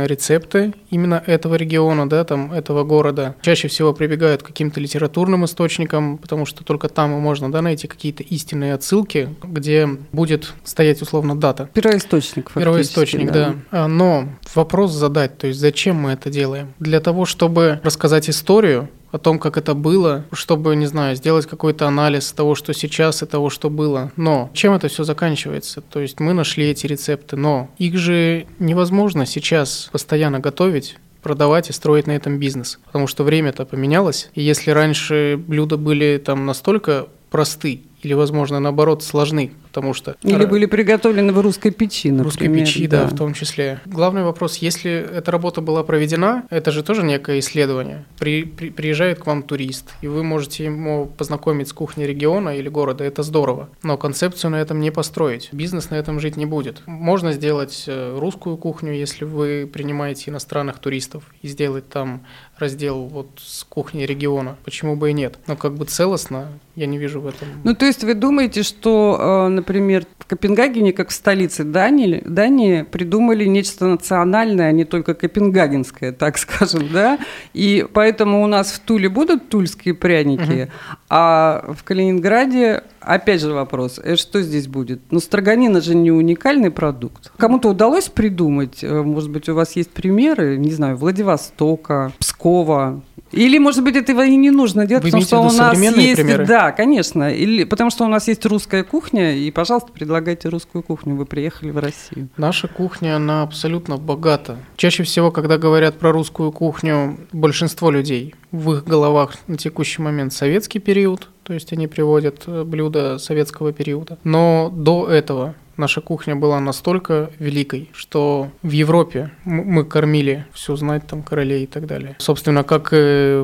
рецепты 0.06 0.74
именно 0.90 1.22
этого 1.26 1.54
региона, 1.56 2.08
да, 2.08 2.24
там, 2.24 2.52
этого 2.52 2.84
города. 2.84 3.36
Чаще 3.42 3.68
всего 3.68 3.92
прибегают 3.92 4.42
к 4.42 4.46
каким-то 4.46 4.80
литературным 4.80 5.44
источникам, 5.44 6.18
потому 6.18 6.46
что 6.46 6.64
только 6.64 6.88
там 6.88 7.10
можно, 7.10 7.50
да, 7.52 7.62
найти 7.62 7.86
какие-то 7.86 8.22
истинные 8.22 8.74
отсылки, 8.74 9.34
где 9.42 9.86
будет 10.12 10.54
стоять 10.64 11.02
условно 11.02 11.38
дата. 11.38 11.68
Первоисточник, 11.74 12.52
Первоисточник, 12.52 13.30
да. 13.30 13.54
да. 13.70 13.84
А, 13.84 13.88
но 13.88 14.28
вопрос 14.54 14.92
задать, 14.92 15.38
то 15.38 15.46
есть 15.46 15.60
зачем 15.60 15.96
мы 15.96 16.12
это 16.12 16.30
делаем? 16.30 16.72
для 16.88 17.00
того, 17.00 17.24
чтобы 17.24 17.80
рассказать 17.82 18.30
историю, 18.30 18.88
о 19.10 19.18
том, 19.18 19.38
как 19.38 19.56
это 19.56 19.74
было, 19.74 20.24
чтобы, 20.32 20.76
не 20.76 20.86
знаю, 20.86 21.16
сделать 21.16 21.46
какой-то 21.46 21.86
анализ 21.86 22.32
того, 22.32 22.54
что 22.54 22.74
сейчас 22.74 23.22
и 23.22 23.26
того, 23.26 23.50
что 23.50 23.70
было. 23.70 24.12
Но 24.16 24.50
чем 24.52 24.74
это 24.74 24.88
все 24.88 25.04
заканчивается? 25.04 25.80
То 25.80 26.00
есть 26.00 26.20
мы 26.20 26.32
нашли 26.32 26.66
эти 26.66 26.86
рецепты, 26.86 27.36
но 27.36 27.70
их 27.78 27.96
же 27.96 28.46
невозможно 28.58 29.26
сейчас 29.26 29.88
постоянно 29.92 30.40
готовить 30.40 30.96
продавать 31.22 31.68
и 31.68 31.72
строить 31.72 32.06
на 32.06 32.12
этом 32.12 32.38
бизнес. 32.38 32.78
Потому 32.86 33.06
что 33.06 33.24
время-то 33.24 33.64
поменялось. 33.64 34.30
И 34.34 34.42
если 34.42 34.70
раньше 34.70 35.36
блюда 35.36 35.76
были 35.76 36.22
там 36.24 36.46
настолько 36.46 37.08
просты, 37.30 37.82
или, 38.02 38.12
возможно, 38.12 38.60
наоборот, 38.60 39.02
сложны, 39.02 39.52
потому 39.78 39.94
что... 39.94 40.16
Или 40.22 40.44
были 40.44 40.66
приготовлены 40.66 41.32
в 41.32 41.40
русской 41.40 41.70
печи, 41.70 42.10
например. 42.10 42.24
Русской 42.24 42.48
печи, 42.48 42.86
да. 42.88 43.04
да, 43.04 43.08
в 43.08 43.16
том 43.16 43.32
числе. 43.32 43.80
Главный 43.86 44.24
вопрос, 44.24 44.56
если 44.56 44.90
эта 44.90 45.30
работа 45.30 45.60
была 45.60 45.84
проведена, 45.84 46.44
это 46.50 46.72
же 46.72 46.82
тоже 46.82 47.04
некое 47.04 47.38
исследование. 47.38 48.04
При, 48.18 48.42
при, 48.42 48.70
приезжает 48.70 49.20
к 49.20 49.26
вам 49.26 49.44
турист, 49.44 49.92
и 50.02 50.08
вы 50.08 50.24
можете 50.24 50.64
ему 50.64 51.06
познакомить 51.06 51.68
с 51.68 51.72
кухней 51.72 52.06
региона 52.06 52.56
или 52.56 52.68
города, 52.68 53.04
это 53.04 53.22
здорово. 53.22 53.68
Но 53.84 53.96
концепцию 53.96 54.50
на 54.50 54.56
этом 54.56 54.80
не 54.80 54.90
построить. 54.90 55.48
Бизнес 55.52 55.90
на 55.90 55.94
этом 55.94 56.18
жить 56.18 56.36
не 56.36 56.46
будет. 56.46 56.82
Можно 56.86 57.32
сделать 57.32 57.84
э, 57.86 58.18
русскую 58.18 58.56
кухню, 58.56 58.92
если 58.92 59.24
вы 59.24 59.70
принимаете 59.72 60.32
иностранных 60.32 60.80
туристов, 60.80 61.22
и 61.40 61.46
сделать 61.46 61.88
там 61.88 62.22
раздел 62.58 63.04
вот 63.04 63.28
с 63.36 63.62
кухней 63.62 64.06
региона. 64.06 64.56
Почему 64.64 64.96
бы 64.96 65.10
и 65.10 65.12
нет? 65.12 65.38
Но 65.46 65.56
как 65.56 65.74
бы 65.74 65.84
целостно 65.84 66.48
я 66.74 66.86
не 66.86 66.98
вижу 66.98 67.20
в 67.20 67.26
этом. 67.26 67.48
Ну, 67.64 67.74
то 67.74 67.86
есть 67.86 68.04
вы 68.04 68.14
думаете, 68.14 68.62
что, 68.62 69.46
э, 69.48 69.48
например, 69.68 70.06
в 70.18 70.24
Копенгагене, 70.24 70.94
как 70.94 71.10
в 71.10 71.12
столице 71.12 71.62
Дании, 71.62 72.22
Дании 72.24 72.82
придумали 72.82 73.44
нечто 73.44 73.86
национальное, 73.86 74.68
а 74.68 74.72
не 74.72 74.84
только 74.84 75.12
копенгагенское, 75.12 76.12
так 76.12 76.38
скажем, 76.44 76.88
да? 76.90 77.18
И 77.52 77.86
поэтому 77.92 78.42
у 78.42 78.46
нас 78.46 78.72
в 78.72 78.78
Туле 78.80 79.10
будут 79.10 79.50
тульские 79.50 79.92
пряники, 79.92 80.62
угу. 80.62 80.70
а 81.10 81.74
в 81.76 81.84
Калининграде 81.84 82.82
Опять 83.00 83.40
же 83.40 83.54
вопрос, 83.54 83.98
э, 84.02 84.16
что 84.16 84.42
здесь 84.42 84.66
будет? 84.66 85.00
Ну, 85.10 85.20
строганина 85.20 85.80
же 85.80 85.94
не 85.94 86.10
уникальный 86.10 86.70
продукт. 86.70 87.32
Кому-то 87.38 87.70
удалось 87.70 88.08
придумать, 88.08 88.84
э, 88.84 89.02
может 89.02 89.30
быть, 89.30 89.48
у 89.48 89.54
вас 89.54 89.76
есть 89.76 89.90
примеры, 89.90 90.58
не 90.58 90.72
знаю, 90.72 90.96
Владивостока, 90.98 92.12
Пскова, 92.18 93.00
или, 93.32 93.58
может 93.58 93.84
быть, 93.84 93.96
этого 93.96 94.24
и 94.24 94.36
не 94.36 94.50
нужно 94.50 94.86
делать, 94.86 95.04
Вы 95.04 95.10
потому 95.10 95.24
что 95.24 95.40
у 95.40 95.52
нас 95.52 95.78
есть... 95.78 96.16
Примеры? 96.16 96.46
Да, 96.46 96.72
конечно. 96.72 97.32
Или, 97.32 97.64
потому 97.64 97.90
что 97.90 98.04
у 98.04 98.08
нас 98.08 98.28
есть 98.28 98.44
русская 98.46 98.84
кухня, 98.84 99.36
и, 99.36 99.50
пожалуйста, 99.50 99.92
предлагайте 99.92 100.48
русскую 100.48 100.82
кухню. 100.82 101.14
Вы 101.14 101.26
приехали 101.26 101.70
в 101.70 101.78
Россию. 101.78 102.28
Наша 102.36 102.68
кухня, 102.68 103.16
она 103.16 103.42
абсолютно 103.42 103.96
богата. 103.96 104.58
Чаще 104.76 105.02
всего, 105.02 105.30
когда 105.30 105.58
говорят 105.58 105.98
про 105.98 106.12
русскую 106.12 106.52
кухню, 106.52 107.18
большинство 107.32 107.90
людей 107.90 108.34
в 108.50 108.72
их 108.72 108.84
головах 108.84 109.34
на 109.46 109.56
текущий 109.56 110.00
момент 110.00 110.32
советский 110.32 110.78
период, 110.78 111.28
то 111.48 111.54
есть 111.54 111.72
они 111.72 111.86
приводят 111.88 112.44
э, 112.46 112.62
блюда 112.62 113.18
советского 113.18 113.72
периода. 113.72 114.18
Но 114.22 114.70
до 114.70 115.08
этого 115.08 115.54
наша 115.78 116.02
кухня 116.02 116.36
была 116.36 116.60
настолько 116.60 117.30
великой, 117.38 117.88
что 117.94 118.50
в 118.62 118.70
Европе 118.70 119.30
мы 119.44 119.84
кормили 119.84 120.44
всю 120.52 120.76
знать 120.76 121.06
там 121.06 121.22
королей 121.22 121.64
и 121.64 121.66
так 121.66 121.86
далее. 121.86 122.16
Собственно, 122.18 122.64
как 122.64 122.92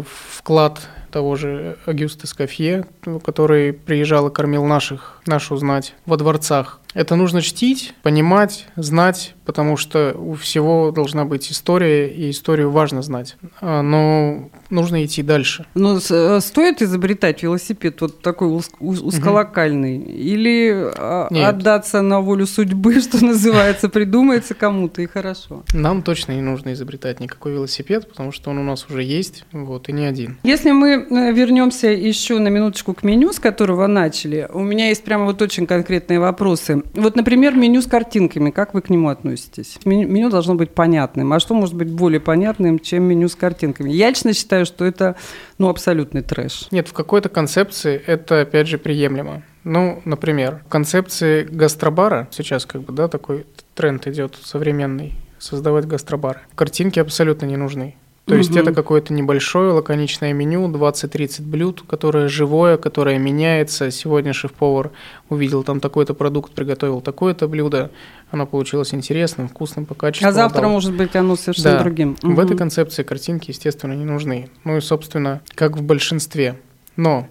вклад 0.07 0.87
того 1.11 1.37
же 1.37 1.79
Агюста 1.87 2.27
Скафье, 2.27 2.85
который 3.25 3.73
приезжал 3.73 4.29
и 4.29 4.33
кормил 4.33 4.65
наших, 4.65 5.23
нашу 5.27 5.57
знать 5.57 5.95
во 6.07 6.17
дворцах. 6.17 6.81
Это 6.95 7.17
нужно 7.17 7.43
чтить, 7.43 7.93
понимать, 8.03 8.67
знать, 8.77 9.35
потому 9.45 9.77
что 9.77 10.15
у 10.17 10.35
всего 10.35 10.93
должна 10.93 11.25
быть 11.25 11.51
история, 11.51 12.09
и 12.09 12.31
историю 12.31 12.71
важно 12.71 13.03
знать. 13.03 13.37
А, 13.61 13.83
но 13.83 14.49
нужно 14.71 15.05
идти 15.05 15.23
дальше. 15.23 15.67
Но 15.75 15.99
э, 15.99 16.41
стоит 16.41 16.83
изобретать 16.83 17.43
велосипед 17.43 18.01
вот 18.01 18.23
такой 18.23 18.61
узколокальный? 18.79 19.99
Угу. 19.99 20.11
Или 20.11 20.91
а, 20.97 21.27
Нет. 21.31 21.49
отдаться 21.49 22.01
на 22.01 22.21
волю 22.21 22.47
судьбы, 22.47 23.01
что 23.01 23.25
называется, 23.25 23.89
придумается 23.89 24.55
кому-то 24.55 25.03
и 25.03 25.07
хорошо? 25.07 25.65
Нам 25.75 26.03
точно 26.03 26.33
не 26.33 26.43
нужно 26.43 26.73
изобретать 26.73 27.19
никакой 27.19 27.53
велосипед, 27.53 28.09
потому 28.09 28.31
что 28.31 28.51
он 28.51 28.59
у 28.59 28.63
нас 28.63 28.87
уже 28.89 29.03
есть, 29.03 29.45
вот, 29.53 29.89
и 29.89 29.93
не 29.93 30.07
один. 30.07 30.39
Если 30.45 30.71
мы 30.71 31.07
э, 31.11 31.33
вернемся 31.33 31.89
еще 31.89 32.39
на 32.39 32.49
минуточку 32.49 32.95
к 32.95 33.03
меню, 33.03 33.33
с 33.33 33.41
которого 33.41 33.89
начали, 33.89 34.49
у 34.53 34.61
меня 34.61 34.89
есть 34.89 35.03
прямо 35.03 35.25
вот 35.25 35.43
очень 35.43 35.67
конкретные 35.67 36.21
вопросы. 36.21 36.84
Вот, 36.95 37.17
например, 37.17 37.55
меню 37.55 37.83
с 37.83 37.87
картинками, 37.87 38.50
как 38.50 38.75
вы 38.75 38.83
к 38.83 38.91
нему 38.91 39.09
относитесь? 39.09 39.79
Меню 39.85 40.31
должно 40.31 40.55
быть 40.55 40.71
понятным. 40.71 41.33
А 41.33 41.41
что 41.41 41.55
может 41.55 41.75
быть 41.75 41.91
более 41.91 42.21
понятным, 42.21 42.79
чем 42.79 43.05
меню 43.05 43.29
с 43.29 43.35
картинками? 43.35 43.91
Я 43.91 44.11
лично 44.11 44.33
считаю, 44.33 44.67
что 44.67 44.85
это 44.85 45.17
ну, 45.59 45.69
абсолютный 45.69 46.23
трэш. 46.23 46.69
Нет, 46.71 46.88
в 46.88 46.93
какой-то 46.93 47.29
концепции 47.29 48.00
это, 48.07 48.43
опять 48.43 48.69
же, 48.69 48.79
приемлемо. 48.79 49.43
Ну, 49.64 50.03
например, 50.05 50.62
в 50.67 50.69
концепции 50.69 51.45
гастробара, 51.45 52.29
сейчас 52.31 52.67
как 52.67 52.83
бы, 52.83 52.93
да, 52.93 53.09
такой 53.09 53.47
тренд 53.75 54.07
идет 54.07 54.38
современный, 54.43 55.14
создавать 55.38 55.87
гастробары. 55.87 56.41
Картинки 56.55 57.00
абсолютно 57.00 57.47
не 57.47 57.57
нужны. 57.57 57.97
То 58.26 58.37
есть 58.37 58.57
это 58.57 58.73
какое-то 58.73 59.12
небольшое 59.12 59.73
лаконичное 59.73 60.33
меню, 60.33 60.66
20-30 60.71 61.43
блюд, 61.43 61.85
которое 61.87 62.28
живое, 62.28 62.78
которое 62.78 63.19
меняется. 63.19 63.90
Сегодня 63.90 64.33
шеф-повар 64.33 64.93
увидел 65.28 65.62
там 65.62 65.78
такой-то 65.78 66.14
продукт, 66.14 66.52
приготовил 66.52 67.02
такое-то 67.02 67.49
блюдо. 67.49 67.90
Оно 68.31 68.47
получилось 68.47 68.95
интересным, 68.95 69.49
вкусным 69.49 69.85
по 69.85 69.95
качеству. 69.95 70.26
А 70.26 70.33
завтра, 70.33 70.61
отдал. 70.61 70.71
может 70.71 70.95
быть, 70.95 71.14
оно 71.14 71.37
совершенно 71.37 71.76
да. 71.76 71.83
другим. 71.83 72.16
Угу. 72.23 72.33
В 72.33 72.40
этой 72.40 72.57
концепции 72.57 73.02
картинки, 73.02 73.50
естественно, 73.50 73.93
не 73.93 74.07
нужны. 74.07 74.49
Ну 74.64 74.78
и, 74.78 74.81
собственно, 74.81 75.43
как 75.54 75.76
в 75.76 75.83
большинстве. 75.83 76.59
Но, 76.97 77.28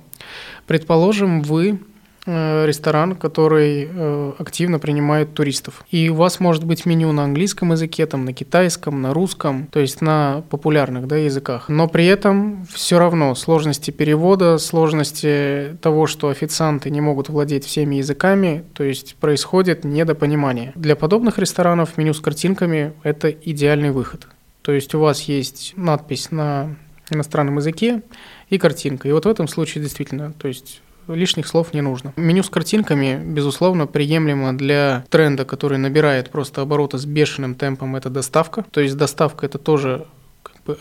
предположим, 0.68 1.42
вы 1.42 1.80
ресторан, 2.26 3.16
который 3.16 3.90
э, 3.92 4.34
активно 4.38 4.80
принимает 4.80 5.34
туристов. 5.34 5.84
И 5.92 6.10
у 6.10 6.16
вас 6.16 6.40
может 6.40 6.64
быть 6.64 6.86
меню 6.86 7.12
на 7.12 7.26
английском 7.26 7.72
языке, 7.72 8.06
там, 8.06 8.26
на 8.26 8.34
китайском, 8.34 9.02
на 9.02 9.14
русском, 9.14 9.68
то 9.68 9.80
есть 9.80 10.02
на 10.02 10.44
популярных 10.50 11.08
да, 11.08 11.18
языках. 11.18 11.68
Но 11.68 11.88
при 11.88 12.06
этом 12.06 12.66
все 12.74 12.98
равно 12.98 13.36
сложности 13.36 13.92
перевода, 13.92 14.58
сложности 14.58 15.78
того, 15.82 16.08
что 16.08 16.30
официанты 16.30 16.90
не 16.90 17.02
могут 17.02 17.30
владеть 17.30 17.66
всеми 17.66 17.96
языками, 17.96 18.64
то 18.74 18.84
есть 18.84 19.16
происходит 19.16 19.84
недопонимание. 19.84 20.72
Для 20.76 20.96
подобных 20.96 21.40
ресторанов 21.40 21.98
меню 21.98 22.14
с 22.14 22.22
картинками– 22.22 22.94
это 23.04 23.30
идеальный 23.30 23.92
выход. 23.92 24.28
То 24.62 24.72
есть 24.72 24.96
у 24.96 25.00
вас 25.00 25.24
есть 25.24 25.74
надпись 25.76 26.32
на 26.32 26.76
иностранном 27.12 27.58
языке 27.58 28.02
и 28.50 28.58
картинка. 28.58 29.10
И 29.10 29.12
вот 29.12 29.26
в 29.26 29.30
этом 29.30 29.50
случае 29.50 29.84
действительно, 29.84 30.32
то 30.32 30.48
есть 30.48 30.82
лишних 31.08 31.48
слов 31.48 31.74
не 31.74 31.82
нужно. 31.82 32.14
Меню 32.16 32.44
с 32.44 32.50
картинками, 32.50 33.22
безусловно, 33.24 33.88
приемлемо 33.88 34.54
для 34.58 35.06
тренда, 35.10 35.46
который 35.46 35.78
набирает 35.78 36.30
просто 36.30 36.62
обороты 36.62 36.98
с 36.98 37.06
бешеным 37.06 37.56
темпом, 37.56 37.96
это 37.96 38.10
доставка. 38.10 38.66
То 38.72 38.82
есть 38.82 38.98
доставка 38.98 39.46
это 39.46 39.58
тоже 39.58 40.06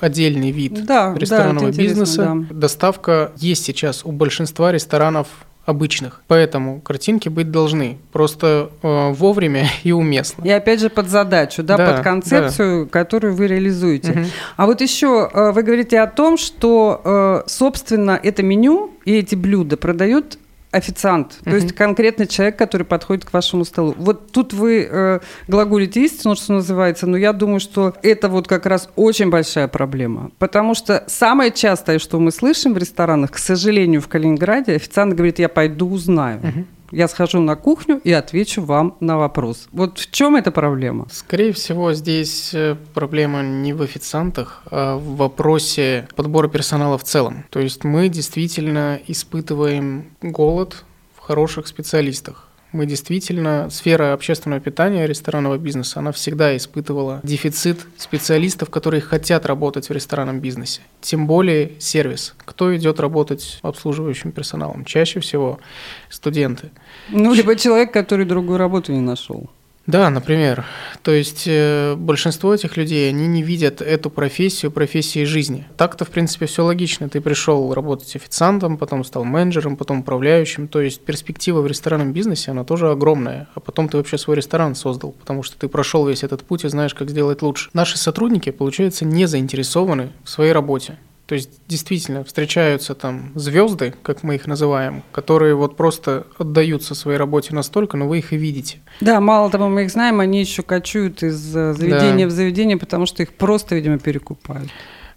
отдельный 0.00 0.50
вид 0.50 0.85
да, 0.85 1.14
ресторанного 1.17 1.71
да, 1.71 1.76
бизнеса. 1.76 2.47
Да. 2.49 2.55
Доставка 2.55 3.33
есть 3.37 3.64
сейчас 3.64 4.05
у 4.05 4.12
большинства 4.12 4.71
ресторанов 4.73 5.29
обычных. 5.64 6.23
Поэтому 6.26 6.81
картинки 6.81 7.28
быть 7.28 7.50
должны 7.50 7.99
просто 8.12 8.71
э, 8.83 9.12
вовремя 9.12 9.69
и 9.85 9.92
уместно. 9.92 10.42
И 10.45 10.50
опять 10.50 10.81
же 10.81 10.90
под 10.90 11.09
задачу, 11.09 11.62
да, 11.62 11.76
да 11.76 11.92
под 11.92 12.02
концепцию, 12.02 12.85
да. 12.85 12.90
которую 12.90 13.35
вы 13.35 13.47
реализуете. 13.47 14.12
Угу. 14.12 14.21
А 14.57 14.66
вот 14.66 14.81
еще 14.81 15.31
э, 15.33 15.52
вы 15.52 15.62
говорите 15.62 16.00
о 16.00 16.07
том, 16.07 16.37
что, 16.37 17.00
э, 17.04 17.49
собственно, 17.49 18.19
это 18.23 18.42
меню 18.42 18.90
и 19.04 19.14
эти 19.14 19.35
блюда 19.35 19.76
продают 19.76 20.38
официант, 20.73 21.38
то 21.45 21.50
uh-huh. 21.50 21.55
есть 21.55 21.73
конкретный 21.75 22.26
человек, 22.26 22.57
который 22.57 22.85
подходит 22.85 23.25
к 23.25 23.33
вашему 23.33 23.64
столу. 23.64 23.95
Вот 23.99 24.33
тут 24.33 24.55
вы 24.55 24.88
э, 24.91 25.21
глаголите 25.47 26.02
истину, 26.05 26.35
что 26.35 26.55
называется, 26.55 27.07
но 27.07 27.17
я 27.17 27.33
думаю, 27.33 27.61
что 27.61 27.95
это 28.02 28.29
вот 28.29 28.49
как 28.49 28.67
раз 28.67 28.88
очень 28.97 29.31
большая 29.31 29.69
проблема, 29.69 30.31
потому 30.38 30.75
что 30.75 31.05
самое 31.07 31.52
частое, 31.52 31.99
что 31.99 32.19
мы 32.19 32.33
слышим 32.33 32.73
в 32.73 32.79
ресторанах, 32.79 33.33
к 33.33 33.38
сожалению, 33.38 34.00
в 34.00 34.09
Калининграде, 34.09 34.75
официант 34.75 35.14
говорит, 35.14 35.38
я 35.38 35.49
пойду 35.49 35.91
узнаю. 35.91 36.41
Uh-huh 36.41 36.64
я 36.93 37.09
схожу 37.09 37.41
на 37.41 37.57
кухню 37.57 38.01
и 38.05 38.13
отвечу 38.13 38.63
вам 38.63 38.97
на 39.01 39.17
вопрос. 39.17 39.69
Вот 39.73 39.99
в 39.99 40.11
чем 40.11 40.37
эта 40.37 40.53
проблема? 40.53 41.09
Скорее 41.11 41.53
всего, 41.53 41.93
здесь 41.95 42.55
э, 42.55 42.77
проблема 42.95 43.43
не 43.43 43.73
в 43.73 43.83
официантах, 43.83 44.63
а 44.71 44.97
в 44.97 45.17
вопросе 45.17 46.07
подбора 46.15 46.49
персонала 46.49 46.99
в 46.99 47.05
целом. 47.05 47.45
То 47.51 47.61
есть 47.61 47.85
мы 47.85 48.09
действительно 48.09 49.01
испытываем 49.07 50.11
голод 50.21 50.85
в 51.17 51.21
хороших 51.21 51.67
специалистах 51.67 52.51
мы 52.73 52.87
действительно, 52.87 53.69
сфера 53.71 54.12
общественного 54.12 54.61
питания, 54.61 55.07
ресторанного 55.07 55.59
бизнеса, 55.59 56.00
она 56.00 56.12
всегда 56.12 56.57
испытывала 56.57 57.21
дефицит 57.23 57.87
специалистов, 57.97 58.71
которые 58.71 59.00
хотят 59.00 59.47
работать 59.47 59.88
в 59.88 59.93
ресторанном 59.93 60.41
бизнесе. 60.41 60.81
Тем 61.00 61.26
более 61.26 61.73
сервис. 61.79 62.35
Кто 62.45 62.75
идет 62.76 63.00
работать 63.00 63.59
обслуживающим 63.62 64.33
персоналом? 64.33 64.85
Чаще 64.85 65.21
всего 65.21 65.61
студенты. 66.09 66.71
Ну, 67.11 67.35
либо 67.35 67.57
человек, 67.57 67.93
который 67.93 68.26
другую 68.26 68.59
работу 68.59 68.93
не 68.93 69.00
нашел. 69.00 69.50
Да, 69.87 70.11
например. 70.11 70.65
То 71.03 71.11
есть 71.11 71.45
э, 71.47 71.97
большинство 71.97 72.55
этих 72.55 72.77
людей, 72.77 73.09
они 73.09 73.27
не 73.27 73.43
видят 73.43 73.83
эту 73.83 74.11
профессию 74.11 74.71
профессией 74.71 75.25
жизни. 75.25 75.67
Так-то, 75.77 76.05
в 76.05 76.11
принципе, 76.11 76.47
все 76.47 76.65
логично. 76.65 77.09
Ты 77.09 77.21
пришел 77.21 77.75
работать 77.75 78.15
официантом, 78.15 78.79
потом 78.79 79.03
стал 79.03 79.25
менеджером, 79.25 79.77
потом 79.77 80.01
управляющим. 80.01 80.69
То 80.69 80.81
есть 80.81 81.01
перспектива 81.01 81.62
в 81.62 81.67
ресторанном 81.67 82.12
бизнесе, 82.12 82.53
она 82.53 82.62
тоже 82.62 82.91
огромная. 82.91 83.49
А 83.55 83.61
потом 83.61 83.89
ты 83.89 83.97
вообще 83.97 84.19
свой 84.19 84.37
ресторан 84.37 84.77
создал, 84.77 85.12
потому 85.12 85.43
что 85.43 85.59
ты 85.59 85.67
прошел 85.67 86.07
весь 86.07 86.23
этот 86.23 86.45
путь 86.45 86.65
и 86.65 86.69
знаешь, 86.69 86.95
как 86.95 87.11
сделать 87.11 87.43
лучше. 87.43 87.71
Наши 87.73 87.99
сотрудники, 87.99 88.51
получается, 88.51 89.05
не 89.05 89.27
заинтересованы 89.27 90.12
в 90.23 90.31
своей 90.31 90.53
работе. 90.53 90.97
То 91.26 91.35
есть 91.35 91.50
действительно 91.69 92.25
встречаются 92.25 92.95
там 92.95 93.33
звезды, 93.35 93.95
как 94.02 94.23
мы 94.23 94.35
их 94.35 94.47
называем, 94.47 95.02
которые 95.12 95.55
вот 95.55 95.76
просто 95.76 96.26
отдаются 96.37 96.95
своей 96.95 97.17
работе 97.17 97.55
настолько, 97.55 97.97
но 97.97 98.09
вы 98.09 98.19
их 98.19 98.33
и 98.33 98.37
видите. 98.37 98.81
Да, 99.00 99.21
мало 99.21 99.50
того, 99.50 99.69
мы 99.69 99.85
их 99.85 99.91
знаем, 99.91 100.21
они 100.21 100.41
еще 100.41 100.62
кочуют 100.62 101.23
из 101.23 101.57
э, 101.57 101.75
заведения 101.75 102.26
да. 102.26 102.33
в 102.33 102.35
заведение, 102.35 102.76
потому 102.76 103.07
что 103.07 103.23
их 103.23 103.33
просто, 103.33 103.76
видимо, 103.76 103.99
перекупают. 103.99 104.69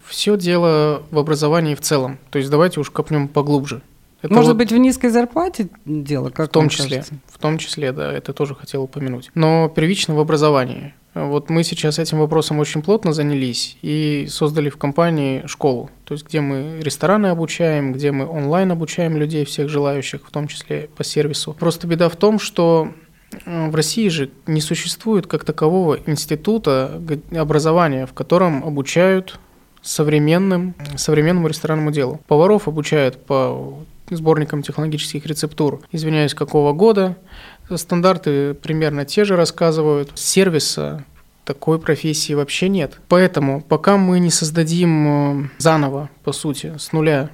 Все 0.05 0.37
дело 0.37 1.03
в 1.09 1.17
образовании 1.17 1.73
в 1.73 1.81
целом. 1.81 2.19
То 2.29 2.37
есть 2.37 2.51
давайте 2.51 2.79
уж 2.79 2.91
копнем 2.91 3.27
поглубже. 3.27 3.81
Это 4.21 4.33
Может 4.33 4.49
вот 4.49 4.57
быть, 4.57 4.71
в 4.71 4.77
низкой 4.77 5.09
зарплате 5.09 5.69
дело, 5.85 6.29
как 6.29 6.49
В 6.49 6.51
том 6.51 6.69
числе, 6.69 6.97
кажется? 6.97 7.15
в 7.27 7.37
том 7.37 7.57
числе, 7.57 7.91
да, 7.91 8.11
это 8.11 8.33
тоже 8.33 8.55
хотел 8.55 8.83
упомянуть. 8.83 9.31
Но 9.35 9.69
первично 9.69 10.15
в 10.15 10.19
образовании. 10.19 10.93
Вот 11.15 11.49
мы 11.49 11.63
сейчас 11.63 11.97
этим 11.97 12.19
вопросом 12.19 12.59
очень 12.59 12.81
плотно 12.81 13.13
занялись 13.13 13.77
и 13.81 14.27
создали 14.29 14.69
в 14.69 14.75
компании 14.75 15.43
школу, 15.47 15.89
то 16.03 16.13
есть 16.13 16.27
где 16.27 16.41
мы 16.41 16.81
рестораны 16.81 17.27
обучаем, 17.27 17.93
где 17.93 18.11
мы 18.11 18.27
онлайн 18.27 18.73
обучаем 18.73 19.15
людей, 19.15 19.45
всех 19.45 19.69
желающих, 19.69 20.27
в 20.27 20.31
том 20.31 20.49
числе 20.49 20.89
по 20.97 21.05
сервису. 21.05 21.55
Просто 21.57 21.87
беда 21.87 22.09
в 22.09 22.17
том, 22.17 22.37
что 22.37 22.91
э, 23.45 23.69
в 23.69 23.75
России 23.75 24.09
же 24.09 24.29
не 24.45 24.59
существует 24.59 25.25
как 25.25 25.45
такового 25.45 25.97
института 26.05 27.01
образования, 27.31 28.07
в 28.07 28.13
котором 28.13 28.65
обучают 28.65 29.39
современным, 29.81 30.75
современному 30.97 31.47
ресторанному 31.47 31.91
делу. 31.91 32.19
Поваров 32.27 32.67
обучают 32.67 33.23
по 33.23 33.79
сборникам 34.09 34.61
технологических 34.61 35.25
рецептур, 35.25 35.81
извиняюсь, 35.91 36.33
какого 36.33 36.73
года, 36.73 37.17
Стандарты 37.73 38.53
примерно 38.53 39.05
те 39.05 39.25
же 39.25 39.35
рассказывают. 39.35 40.11
Сервиса 40.15 41.03
такой 41.45 41.79
профессии 41.79 42.33
вообще 42.33 42.69
нет. 42.69 42.99
Поэтому 43.07 43.61
пока 43.61 43.97
мы 43.97 44.19
не 44.19 44.31
создадим 44.31 45.45
э, 45.45 45.49
заново, 45.57 46.09
по 46.23 46.31
сути, 46.31 46.73
с 46.77 46.91
нуля 46.91 47.29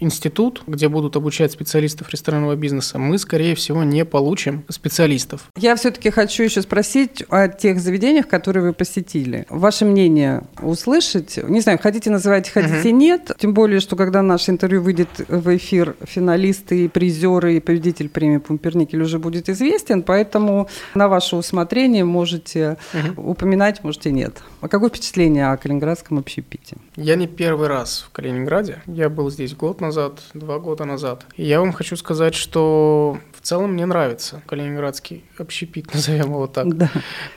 институт, 0.00 0.62
где 0.66 0.88
будут 0.88 1.16
обучать 1.16 1.52
специалистов 1.52 2.10
ресторанного 2.10 2.56
бизнеса, 2.56 2.98
мы, 2.98 3.18
скорее 3.18 3.54
всего, 3.54 3.82
не 3.82 4.04
получим 4.04 4.64
специалистов. 4.68 5.50
Я 5.56 5.76
все-таки 5.76 6.10
хочу 6.10 6.42
еще 6.42 6.62
спросить 6.62 7.24
о 7.28 7.48
тех 7.48 7.80
заведениях, 7.80 8.28
которые 8.28 8.64
вы 8.64 8.72
посетили. 8.72 9.46
Ваше 9.48 9.84
мнение 9.84 10.42
услышать? 10.62 11.38
Не 11.48 11.60
знаю, 11.60 11.78
хотите 11.82 12.10
называть, 12.10 12.48
хотите 12.48 12.90
угу. 12.90 12.96
нет. 12.96 13.32
Тем 13.38 13.54
более, 13.54 13.80
что 13.80 13.96
когда 13.96 14.22
наше 14.22 14.50
интервью 14.50 14.82
выйдет 14.82 15.08
в 15.28 15.56
эфир, 15.56 15.96
финалисты, 16.04 16.84
и 16.84 16.88
призеры 16.88 17.56
и 17.56 17.60
победитель 17.60 18.08
премии 18.08 18.38
Пумперникель 18.38 19.02
уже 19.02 19.18
будет 19.18 19.48
известен, 19.48 20.02
поэтому 20.02 20.68
на 20.94 21.08
ваше 21.08 21.36
усмотрение 21.36 22.04
можете 22.04 22.76
угу. 22.94 23.30
упоминать, 23.30 23.82
можете 23.82 24.10
нет. 24.10 24.42
А 24.60 24.68
какое 24.68 24.90
впечатление 24.90 25.48
о 25.50 25.56
Калининградском 25.56 26.18
общепите? 26.18 26.76
Я 26.96 27.16
не 27.16 27.26
первый 27.26 27.68
раз 27.68 28.04
в 28.08 28.12
Калининграде. 28.12 28.82
Я 28.86 29.08
был 29.08 29.30
здесь 29.30 29.54
год 29.54 29.80
назад 29.80 29.87
назад, 29.88 30.20
два 30.34 30.58
года 30.58 30.84
назад. 30.84 31.26
И 31.36 31.44
я 31.44 31.60
вам 31.60 31.72
хочу 31.72 31.96
сказать, 31.96 32.34
что 32.34 33.18
в 33.32 33.40
целом 33.40 33.72
мне 33.72 33.86
нравится 33.86 34.42
калининградский 34.46 35.24
общепит, 35.38 35.92
назовем 35.94 36.26
его 36.26 36.46
так. 36.46 36.76
Да. 36.76 36.90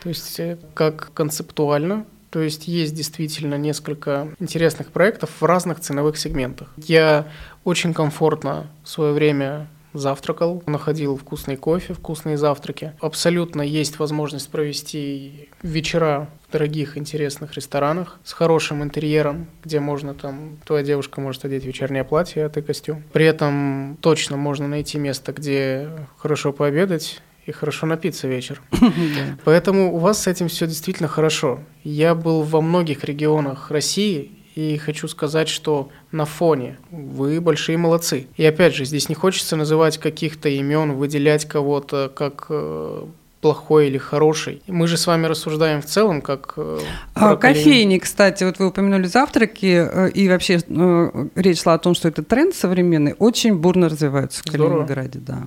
То 0.03 0.09
есть 0.09 0.39
э, 0.39 0.57
как 0.73 1.13
концептуально, 1.13 2.05
то 2.29 2.39
есть 2.39 2.67
есть 2.67 2.95
действительно 2.95 3.55
несколько 3.55 4.29
интересных 4.39 4.91
проектов 4.91 5.29
в 5.39 5.45
разных 5.45 5.79
ценовых 5.79 6.17
сегментах. 6.17 6.69
Я 6.77 7.27
очень 7.65 7.93
комфортно 7.93 8.67
в 8.83 8.89
свое 8.89 9.13
время 9.13 9.67
завтракал, 9.93 10.63
находил 10.65 11.17
вкусный 11.17 11.57
кофе, 11.57 11.93
вкусные 11.93 12.37
завтраки. 12.37 12.93
Абсолютно 13.01 13.61
есть 13.61 13.99
возможность 13.99 14.49
провести 14.49 15.49
вечера 15.61 16.29
дорогих, 16.51 16.97
интересных 16.97 17.53
ресторанах 17.53 18.19
с 18.23 18.33
хорошим 18.33 18.83
интерьером, 18.83 19.47
где 19.63 19.79
можно 19.79 20.13
там, 20.13 20.57
твоя 20.65 20.83
девушка 20.83 21.21
может 21.21 21.45
одеть 21.45 21.65
вечернее 21.65 22.03
платье, 22.03 22.45
а 22.45 22.49
ты 22.49 22.61
костюм. 22.61 23.03
При 23.13 23.25
этом 23.25 23.97
точно 24.01 24.37
можно 24.37 24.67
найти 24.67 24.97
место, 24.97 25.31
где 25.33 25.89
хорошо 26.17 26.51
пообедать, 26.51 27.21
и 27.45 27.51
хорошо 27.51 27.87
напиться 27.87 28.27
вечер. 28.27 28.61
Поэтому 29.45 29.93
у 29.93 29.97
вас 29.97 30.23
с 30.23 30.27
этим 30.27 30.47
все 30.47 30.67
действительно 30.67 31.09
хорошо. 31.09 31.59
Я 31.83 32.13
был 32.13 32.43
во 32.43 32.61
многих 32.61 33.03
регионах 33.03 33.71
России 33.71 34.31
и 34.55 34.77
хочу 34.77 35.07
сказать, 35.07 35.49
что 35.49 35.89
на 36.11 36.25
фоне 36.25 36.77
вы 36.91 37.39
большие 37.41 37.77
молодцы. 37.77 38.27
И 38.35 38.45
опять 38.45 38.75
же, 38.75 38.85
здесь 38.85 39.09
не 39.09 39.15
хочется 39.15 39.55
называть 39.55 39.97
каких-то 39.97 40.49
имен, 40.49 40.93
выделять 40.93 41.45
кого-то 41.45 42.11
как 42.13 42.47
э, 42.49 43.05
плохой 43.41 43.87
или 43.87 43.97
хороший. 43.97 44.61
Мы 44.67 44.87
же 44.87 44.97
с 44.97 45.07
вами 45.07 45.25
рассуждаем 45.25 45.81
в 45.81 45.85
целом, 45.85 46.21
как... 46.21 46.53
Э, 46.57 46.79
а, 47.15 47.35
кофейни, 47.35 47.97
кстати, 47.97 48.43
вот 48.43 48.59
вы 48.59 48.67
упомянули 48.67 49.07
завтраки, 49.07 49.87
э, 49.91 50.09
и 50.11 50.29
вообще 50.29 50.59
э, 50.67 51.27
речь 51.35 51.61
шла 51.61 51.73
о 51.73 51.77
том, 51.79 51.95
что 51.95 52.07
это 52.07 52.23
тренд 52.23 52.55
современный, 52.55 53.15
очень 53.17 53.55
бурно 53.55 53.89
развивается 53.89 54.41
в 54.43 54.47
Здорово. 54.47 54.85
Калининграде, 54.85 55.19
да. 55.19 55.39